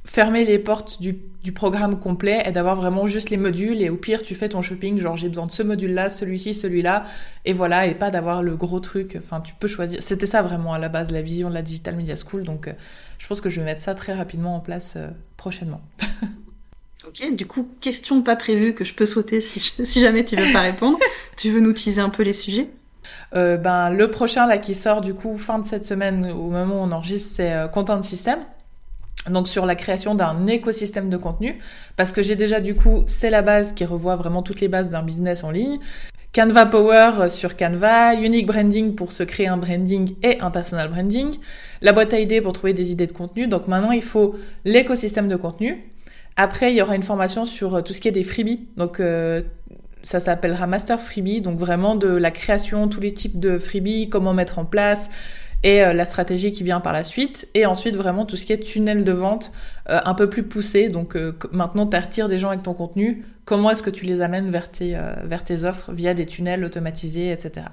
fermer 0.07 0.45
les 0.45 0.57
portes 0.57 1.01
du, 1.01 1.19
du 1.43 1.51
programme 1.51 1.99
complet 1.99 2.41
et 2.45 2.51
d'avoir 2.51 2.75
vraiment 2.75 3.05
juste 3.05 3.29
les 3.29 3.37
modules. 3.37 3.81
Et 3.81 3.89
au 3.89 3.97
pire 3.97 4.23
tu 4.23 4.35
fais 4.35 4.49
ton 4.49 4.61
shopping 4.61 4.99
genre 4.99 5.17
j'ai 5.17 5.27
besoin 5.27 5.45
de 5.45 5.51
ce 5.51 5.61
module 5.63 5.93
là 5.93 6.09
celui-ci 6.09 6.53
celui-là. 6.53 7.03
Et 7.45 7.53
voilà 7.53 7.85
et 7.85 7.93
pas 7.93 8.09
d'avoir 8.09 8.41
le 8.41 8.55
gros 8.55 8.79
truc. 8.79 9.17
Enfin 9.19 9.41
tu 9.41 9.53
peux 9.53 9.67
choisir. 9.67 10.01
C'était 10.01 10.25
ça 10.25 10.41
vraiment 10.41 10.73
à 10.73 10.79
la 10.79 10.89
base 10.89 11.11
la 11.11 11.21
vision 11.21 11.49
de 11.49 11.53
la 11.53 11.61
digital 11.61 11.95
media 11.95 12.15
school. 12.15 12.43
Donc 12.43 12.67
euh, 12.67 12.73
je 13.17 13.27
pense 13.27 13.41
que 13.41 13.49
je 13.49 13.59
vais 13.59 13.65
mettre 13.65 13.81
ça 13.81 13.95
très 13.95 14.13
rapidement 14.13 14.55
en 14.55 14.59
place 14.61 14.93
euh, 14.95 15.09
prochainement. 15.35 15.81
Ok 17.07 17.35
du 17.35 17.45
coup 17.45 17.65
question 17.79 18.21
pas 18.21 18.35
prévue 18.35 18.73
que 18.73 18.83
je 18.83 18.93
peux 18.93 19.05
sauter 19.05 19.39
si, 19.39 19.61
si 19.61 20.01
jamais 20.01 20.25
tu 20.25 20.35
veux 20.35 20.51
pas 20.51 20.61
répondre. 20.61 20.97
Tu 21.37 21.51
veux 21.51 21.61
nous 21.61 21.71
teaser 21.71 22.01
un 22.01 22.09
peu 22.09 22.23
les 22.23 22.33
sujets? 22.33 22.67
Ben, 23.31 23.91
le 23.91 24.11
prochain 24.11 24.45
là 24.45 24.57
qui 24.57 24.75
sort 24.75 24.99
du 24.99 25.13
coup 25.13 25.37
fin 25.37 25.59
de 25.59 25.65
cette 25.65 25.85
semaine 25.85 26.29
au 26.31 26.49
moment 26.49 26.81
où 26.81 26.85
on 26.85 26.91
enregistre, 26.91 27.35
c'est 27.35 27.71
Content 27.71 28.01
System 28.01 28.39
donc 29.29 29.47
sur 29.47 29.65
la 29.65 29.75
création 29.75 30.15
d'un 30.15 30.47
écosystème 30.47 31.09
de 31.09 31.17
contenu, 31.17 31.57
parce 31.95 32.11
que 32.11 32.21
j'ai 32.21 32.35
déjà 32.35 32.59
du 32.59 32.75
coup, 32.75 33.03
c'est 33.07 33.29
la 33.29 33.41
base 33.41 33.73
qui 33.73 33.85
revoit 33.85 34.15
vraiment 34.15 34.41
toutes 34.41 34.61
les 34.61 34.67
bases 34.67 34.89
d'un 34.89 35.03
business 35.03 35.43
en 35.43 35.51
ligne. 35.51 35.79
Canva 36.33 36.67
Power 36.67 37.29
sur 37.29 37.57
Canva, 37.57 38.13
Unique 38.15 38.45
Branding 38.45 38.93
pour 38.95 39.11
se 39.11 39.23
créer 39.23 39.47
un 39.47 39.57
branding 39.57 40.15
et 40.21 40.39
un 40.39 40.51
personal 40.51 40.89
branding, 40.89 41.35
la 41.81 41.93
boîte 41.93 42.13
à 42.13 42.19
idées 42.19 42.41
pour 42.41 42.53
trouver 42.53 42.73
des 42.73 42.91
idées 42.91 43.07
de 43.07 43.11
contenu. 43.11 43.47
Donc 43.47 43.67
maintenant, 43.67 43.91
il 43.91 44.03
faut 44.03 44.35
l'écosystème 44.63 45.29
de 45.29 45.35
contenu. 45.35 45.91
Après, 46.35 46.71
il 46.71 46.77
y 46.77 46.81
aura 46.81 46.95
une 46.95 47.03
formation 47.03 47.45
sur 47.45 47.75
euh, 47.75 47.81
tout 47.81 47.93
ce 47.93 48.01
qui 48.01 48.07
est 48.07 48.11
des 48.11 48.23
freebies. 48.23 48.67
Donc 48.77 48.99
euh, 48.99 49.41
ça 50.03 50.19
s'appellera 50.19 50.67
Master 50.67 51.01
Freebie, 51.01 51.41
donc 51.41 51.57
vraiment 51.57 51.95
de 51.95 52.07
la 52.07 52.31
création, 52.31 52.87
tous 52.87 53.01
les 53.01 53.13
types 53.13 53.39
de 53.39 53.57
freebies, 53.57 54.07
comment 54.07 54.33
mettre 54.33 54.59
en 54.59 54.65
place, 54.65 55.09
et 55.67 55.83
euh, 55.83 55.91
la 55.91 56.05
stratégie 56.05 56.53
qui 56.53 56.63
vient 56.63 56.79
par 56.79 56.93
la 56.93 57.03
suite, 57.03 57.49
et 57.53 57.65
ensuite 57.65 57.97
vraiment 57.97 58.23
tout 58.23 58.37
ce 58.37 58.45
qui 58.45 58.53
est 58.53 58.59
tunnel 58.59 59.03
de 59.03 59.11
vente 59.11 59.51
euh, 59.89 59.99
un 60.05 60.13
peu 60.13 60.29
plus 60.29 60.43
poussé. 60.43 60.87
Donc 60.87 61.17
euh, 61.17 61.37
maintenant, 61.51 61.85
tu 61.85 61.97
attires 61.97 62.29
des 62.29 62.39
gens 62.39 62.47
avec 62.47 62.63
ton 62.63 62.73
contenu, 62.73 63.25
comment 63.43 63.69
est-ce 63.69 63.83
que 63.83 63.89
tu 63.89 64.05
les 64.05 64.21
amènes 64.21 64.49
vers 64.49 64.71
tes, 64.71 64.97
vers 65.25 65.43
tes 65.43 65.65
offres 65.65 65.91
via 65.91 66.13
des 66.13 66.25
tunnels 66.25 66.63
automatisés, 66.63 67.31
etc. 67.33 67.65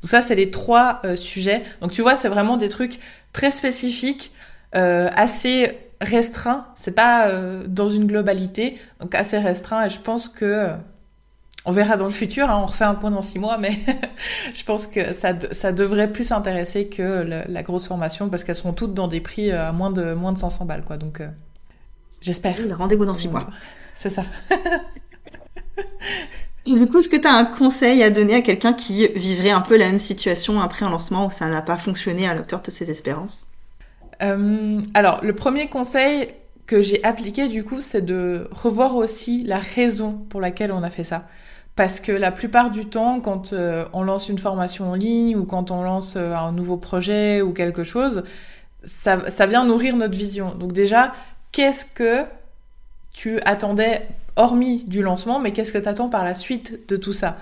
Donc 0.00 0.10
ça, 0.10 0.20
c'est 0.20 0.36
les 0.36 0.50
trois 0.50 1.02
sujets. 1.16 1.62
Donc 1.80 1.90
tu 1.90 2.02
vois, 2.02 2.14
c'est 2.14 2.28
vraiment 2.28 2.56
des 2.56 2.68
trucs 2.68 3.00
très 3.32 3.50
spécifiques, 3.50 4.32
assez 4.72 5.78
restreints. 6.00 6.66
C'est 6.74 6.94
pas 6.94 7.30
dans 7.66 7.88
une 7.88 8.06
globalité, 8.06 8.76
donc 9.00 9.14
assez 9.14 9.38
restreint. 9.38 9.86
Et 9.86 9.90
je 9.90 10.00
pense 10.00 10.28
que 10.28 10.70
on 11.64 11.72
verra 11.72 11.96
dans 11.96 12.06
le 12.06 12.10
futur, 12.10 12.48
hein, 12.48 12.58
on 12.62 12.66
refait 12.66 12.84
un 12.84 12.94
point 12.94 13.10
dans 13.10 13.22
six 13.22 13.38
mois, 13.38 13.58
mais 13.58 13.78
je 14.54 14.64
pense 14.64 14.86
que 14.86 15.12
ça, 15.12 15.34
ça 15.52 15.72
devrait 15.72 16.10
plus 16.10 16.32
intéresser 16.32 16.86
que 16.86 17.22
la 17.48 17.62
grosse 17.62 17.86
formation 17.88 18.28
parce 18.28 18.44
qu'elles 18.44 18.54
seront 18.56 18.72
toutes 18.72 18.94
dans 18.94 19.08
des 19.08 19.20
prix 19.20 19.50
euh, 19.50 19.68
à 19.68 19.72
moins 19.72 19.90
de, 19.90 20.14
moins 20.14 20.32
de 20.32 20.38
500 20.38 20.64
balles. 20.64 20.84
Quoi. 20.84 20.96
Donc, 20.96 21.20
euh, 21.20 21.28
j'espère. 22.20 22.56
Rendez-vous 22.76 23.04
dans 23.04 23.14
six 23.14 23.28
mois. 23.28 23.48
C'est 23.96 24.10
ça. 24.10 24.22
du 26.66 26.86
coup, 26.86 26.98
est-ce 26.98 27.08
que 27.08 27.16
tu 27.16 27.28
as 27.28 27.34
un 27.34 27.44
conseil 27.44 28.02
à 28.02 28.10
donner 28.10 28.36
à 28.36 28.40
quelqu'un 28.40 28.72
qui 28.72 29.06
vivrait 29.08 29.50
un 29.50 29.60
peu 29.60 29.76
la 29.76 29.86
même 29.86 29.98
situation 29.98 30.60
après 30.60 30.86
un 30.86 30.90
lancement 30.90 31.26
où 31.26 31.30
ça 31.30 31.48
n'a 31.48 31.60
pas 31.60 31.76
fonctionné 31.76 32.26
à 32.26 32.34
l'auteur 32.34 32.62
de 32.62 32.70
ses 32.70 32.90
espérances? 32.90 33.48
Euh, 34.22 34.80
Alors, 34.94 35.22
le 35.22 35.34
premier 35.34 35.68
conseil 35.68 36.30
que 36.66 36.80
j'ai 36.80 37.02
appliqué, 37.04 37.48
du 37.48 37.64
coup, 37.64 37.80
c'est 37.80 38.00
de 38.04 38.48
revoir 38.52 38.96
aussi 38.96 39.42
la 39.42 39.58
raison 39.58 40.12
pour 40.30 40.40
laquelle 40.40 40.72
on 40.72 40.82
a 40.82 40.90
fait 40.90 41.04
ça. 41.04 41.26
Parce 41.80 41.98
que 41.98 42.12
la 42.12 42.30
plupart 42.30 42.70
du 42.70 42.84
temps, 42.84 43.20
quand 43.20 43.54
euh, 43.54 43.86
on 43.94 44.02
lance 44.02 44.28
une 44.28 44.36
formation 44.36 44.90
en 44.90 44.94
ligne 44.94 45.34
ou 45.34 45.46
quand 45.46 45.70
on 45.70 45.82
lance 45.82 46.12
euh, 46.14 46.34
un 46.34 46.52
nouveau 46.52 46.76
projet 46.76 47.40
ou 47.40 47.54
quelque 47.54 47.84
chose, 47.84 48.22
ça, 48.82 49.30
ça 49.30 49.46
vient 49.46 49.64
nourrir 49.64 49.96
notre 49.96 50.14
vision. 50.14 50.54
Donc 50.54 50.74
déjà, 50.74 51.14
qu'est-ce 51.52 51.86
que 51.86 52.26
tu 53.14 53.40
attendais, 53.46 54.06
hormis 54.36 54.84
du 54.88 55.00
lancement, 55.00 55.40
mais 55.40 55.52
qu'est-ce 55.52 55.72
que 55.72 55.78
tu 55.78 55.88
attends 55.88 56.10
par 56.10 56.22
la 56.22 56.34
suite 56.34 56.86
de 56.86 56.96
tout 56.96 57.14
ça? 57.14 57.38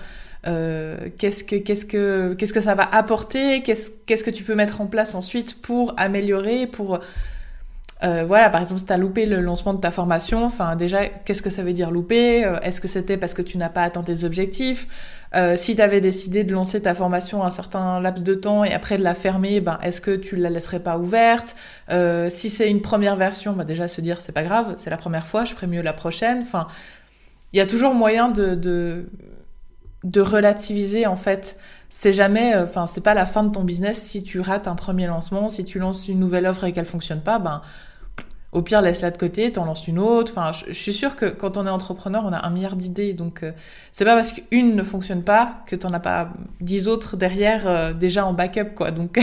Euh, 0.47 1.09
qu'est-ce 1.17 1.43
que 1.43 1.57
qu'est-ce 1.57 1.85
que 1.85 2.33
qu'est-ce 2.35 2.53
que 2.53 2.61
ça 2.61 2.75
va 2.75 2.83
apporter? 2.83 3.61
Qu'est-ce 3.61 3.91
qu'est-ce 4.05 4.23
que 4.23 4.31
tu 4.31 4.45
peux 4.45 4.55
mettre 4.55 4.79
en 4.79 4.85
place 4.85 5.15
ensuite 5.15 5.61
pour 5.61 5.93
améliorer 5.97 6.65
pour 6.65 7.01
euh, 8.01 8.23
voilà, 8.25 8.49
par 8.49 8.61
exemple, 8.61 8.79
si 8.79 8.85
tu 8.85 8.93
as 8.93 8.97
loupé 8.97 9.25
le 9.25 9.41
lancement 9.41 9.73
de 9.73 9.81
ta 9.81 9.91
formation, 9.91 10.45
enfin 10.45 10.77
déjà, 10.77 11.05
qu'est-ce 11.07 11.41
que 11.41 11.49
ça 11.49 11.63
veut 11.63 11.73
dire 11.73 11.91
louper? 11.91 12.45
Euh, 12.45 12.57
Est-ce 12.61 12.79
que 12.79 12.87
c'était 12.87 13.17
parce 13.17 13.33
que 13.33 13.41
tu 13.41 13.57
n'as 13.57 13.69
pas 13.69 13.83
atteint 13.83 14.03
tes 14.03 14.23
objectifs? 14.23 14.87
Euh, 15.35 15.57
Si 15.57 15.75
tu 15.75 15.81
avais 15.81 15.99
décidé 15.99 16.45
de 16.45 16.53
lancer 16.53 16.81
ta 16.81 16.95
formation 16.95 17.43
un 17.43 17.49
certain 17.49 17.99
laps 17.99 18.23
de 18.23 18.35
temps 18.35 18.63
et 18.63 18.73
après 18.73 18.97
de 18.97 19.03
la 19.03 19.13
fermer, 19.13 19.59
ben 19.59 19.79
est-ce 19.83 19.99
que 19.99 20.15
tu 20.15 20.37
la 20.37 20.49
laisserais 20.49 20.79
pas 20.79 20.97
ouverte? 20.97 21.57
Si 22.29 22.49
c'est 22.49 22.69
une 22.69 22.81
première 22.81 23.17
version, 23.17 23.53
ben 23.53 23.65
déjà 23.65 23.87
se 23.89 23.99
dire 24.01 24.21
c'est 24.21 24.31
pas 24.31 24.43
grave, 24.43 24.75
c'est 24.77 24.89
la 24.89 24.97
première 24.97 25.27
fois, 25.27 25.43
je 25.43 25.53
ferai 25.53 25.67
mieux 25.67 25.81
la 25.81 25.93
prochaine. 25.93 26.39
Enfin, 26.41 26.67
il 27.53 27.57
y 27.57 27.61
a 27.61 27.65
toujours 27.65 27.93
moyen 27.93 28.29
de, 28.29 29.09
relativiser 30.17 31.05
en 31.05 31.15
fait. 31.17 31.57
C'est 31.89 32.13
jamais 32.13 32.55
enfin 32.55 32.87
c'est 32.87 33.01
pas 33.01 33.13
la 33.13 33.25
fin 33.25 33.43
de 33.43 33.51
ton 33.51 33.63
business 33.63 34.01
si 34.01 34.23
tu 34.23 34.39
rates 34.39 34.67
un 34.67 34.75
premier 34.75 35.07
lancement 35.07 35.49
si 35.49 35.65
tu 35.65 35.79
lances 35.79 36.07
une 36.07 36.19
nouvelle 36.19 36.45
offre 36.45 36.65
et 36.65 36.71
qu'elle 36.71 36.85
fonctionne 36.85 37.21
pas 37.21 37.39
ben 37.39 37.63
au 38.51 38.63
pire, 38.63 38.81
laisse-la 38.81 39.11
de 39.11 39.17
côté, 39.17 39.51
t'en 39.51 39.65
lances 39.65 39.87
une 39.87 39.99
autre. 39.99 40.31
Enfin, 40.35 40.51
je, 40.51 40.73
suis 40.73 40.93
sûre 40.93 41.15
que 41.15 41.27
quand 41.27 41.57
on 41.57 41.67
est 41.67 41.69
entrepreneur, 41.69 42.23
on 42.25 42.33
a 42.33 42.45
un 42.45 42.49
milliard 42.49 42.75
d'idées. 42.75 43.13
Donc, 43.13 43.43
euh, 43.43 43.51
c'est 43.91 44.05
pas 44.05 44.15
parce 44.15 44.31
qu'une 44.31 44.75
ne 44.75 44.83
fonctionne 44.83 45.23
pas 45.23 45.63
que 45.67 45.75
t'en 45.75 45.89
as 45.93 45.99
pas 45.99 46.33
dix 46.59 46.87
autres 46.87 47.15
derrière 47.15 47.67
euh, 47.67 47.93
déjà 47.93 48.25
en 48.25 48.33
backup, 48.33 48.73
quoi. 48.75 48.89
Donc, 48.89 49.19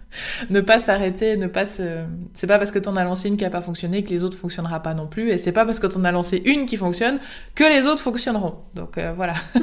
ne 0.50 0.60
pas 0.62 0.80
s'arrêter, 0.80 1.36
ne 1.36 1.46
pas 1.46 1.66
se. 1.66 2.04
C'est 2.34 2.46
pas 2.46 2.58
parce 2.58 2.70
que 2.70 2.78
t'en 2.78 2.96
as 2.96 3.04
lancé 3.04 3.28
une 3.28 3.36
qui 3.36 3.44
a 3.44 3.50
pas 3.50 3.60
fonctionné 3.60 4.02
que 4.02 4.08
les 4.10 4.24
autres 4.24 4.38
fonctionnera 4.38 4.80
pas 4.80 4.94
non 4.94 5.06
plus. 5.06 5.30
Et 5.30 5.36
c'est 5.36 5.52
pas 5.52 5.66
parce 5.66 5.78
que 5.78 5.86
t'en 5.86 6.04
as 6.04 6.12
lancé 6.12 6.40
une 6.46 6.64
qui 6.64 6.78
fonctionne 6.78 7.18
que 7.54 7.64
les 7.64 7.86
autres 7.86 8.02
fonctionneront. 8.02 8.54
Donc, 8.74 8.96
euh, 8.96 9.12
voilà. 9.14 9.34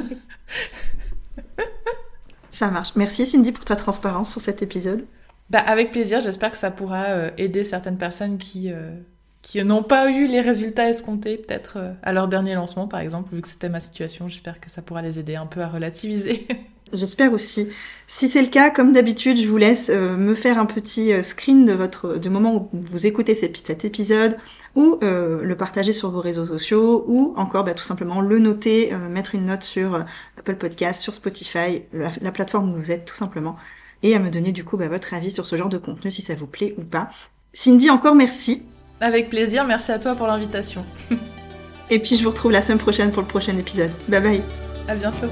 ça 2.52 2.70
marche. 2.70 2.90
Merci 2.94 3.26
Cindy 3.26 3.50
pour 3.50 3.64
ta 3.64 3.74
transparence 3.74 4.30
sur 4.30 4.40
cet 4.40 4.62
épisode. 4.62 5.04
Bah, 5.50 5.60
avec 5.60 5.90
plaisir, 5.90 6.20
j'espère 6.20 6.52
que 6.52 6.58
ça 6.58 6.70
pourra 6.70 7.04
euh, 7.04 7.30
aider 7.38 7.64
certaines 7.64 7.96
personnes 7.96 8.36
qui, 8.36 8.70
euh, 8.70 8.90
qui 9.40 9.62
n'ont 9.64 9.82
pas 9.82 10.10
eu 10.10 10.26
les 10.26 10.42
résultats 10.42 10.90
escomptés, 10.90 11.38
peut-être 11.38 11.78
euh, 11.78 11.92
à 12.02 12.12
leur 12.12 12.28
dernier 12.28 12.54
lancement, 12.54 12.86
par 12.86 13.00
exemple, 13.00 13.34
vu 13.34 13.40
que 13.40 13.48
c'était 13.48 13.70
ma 13.70 13.80
situation. 13.80 14.28
J'espère 14.28 14.60
que 14.60 14.70
ça 14.70 14.82
pourra 14.82 15.00
les 15.00 15.18
aider 15.18 15.36
un 15.36 15.46
peu 15.46 15.62
à 15.62 15.68
relativiser. 15.68 16.46
J'espère 16.92 17.32
aussi. 17.32 17.68
Si 18.06 18.28
c'est 18.28 18.42
le 18.42 18.48
cas, 18.48 18.68
comme 18.68 18.92
d'habitude, 18.92 19.38
je 19.38 19.48
vous 19.48 19.58
laisse 19.58 19.90
me 19.90 20.34
faire 20.34 20.58
un 20.58 20.64
petit 20.64 21.22
screen 21.22 21.66
de 21.66 21.74
votre 21.74 22.16
du 22.16 22.30
moment 22.30 22.54
où 22.54 22.70
vous 22.72 23.06
écoutez 23.06 23.34
cet 23.34 23.84
épisode, 23.84 24.38
ou 24.74 24.98
le 25.02 25.54
partager 25.54 25.92
sur 25.92 26.10
vos 26.10 26.22
réseaux 26.22 26.46
sociaux, 26.46 27.04
ou 27.06 27.34
encore 27.36 27.64
bah, 27.64 27.74
tout 27.74 27.84
simplement 27.84 28.22
le 28.22 28.38
noter, 28.38 28.90
mettre 29.10 29.34
une 29.34 29.44
note 29.44 29.64
sur 29.64 30.02
Apple 30.38 30.56
Podcast, 30.56 31.02
sur 31.02 31.12
Spotify, 31.12 31.82
la 31.92 32.32
plateforme 32.32 32.72
où 32.72 32.76
vous 32.76 32.90
êtes 32.90 33.04
tout 33.04 33.14
simplement 33.14 33.58
et 34.02 34.14
à 34.14 34.18
me 34.18 34.30
donner 34.30 34.52
du 34.52 34.64
coup 34.64 34.76
bah, 34.76 34.88
votre 34.88 35.14
avis 35.14 35.30
sur 35.30 35.46
ce 35.46 35.56
genre 35.56 35.68
de 35.68 35.78
contenu, 35.78 36.10
si 36.10 36.22
ça 36.22 36.34
vous 36.34 36.46
plaît 36.46 36.74
ou 36.78 36.82
pas. 36.82 37.10
Cindy, 37.52 37.90
encore 37.90 38.14
merci. 38.14 38.62
Avec 39.00 39.28
plaisir, 39.30 39.64
merci 39.64 39.92
à 39.92 39.98
toi 39.98 40.14
pour 40.14 40.26
l'invitation. 40.26 40.84
et 41.90 41.98
puis 41.98 42.16
je 42.16 42.22
vous 42.22 42.30
retrouve 42.30 42.52
la 42.52 42.62
semaine 42.62 42.78
prochaine 42.78 43.12
pour 43.12 43.22
le 43.22 43.28
prochain 43.28 43.56
épisode. 43.56 43.90
Bye 44.08 44.22
bye. 44.22 44.42
À 44.88 44.94
bientôt. 44.94 45.28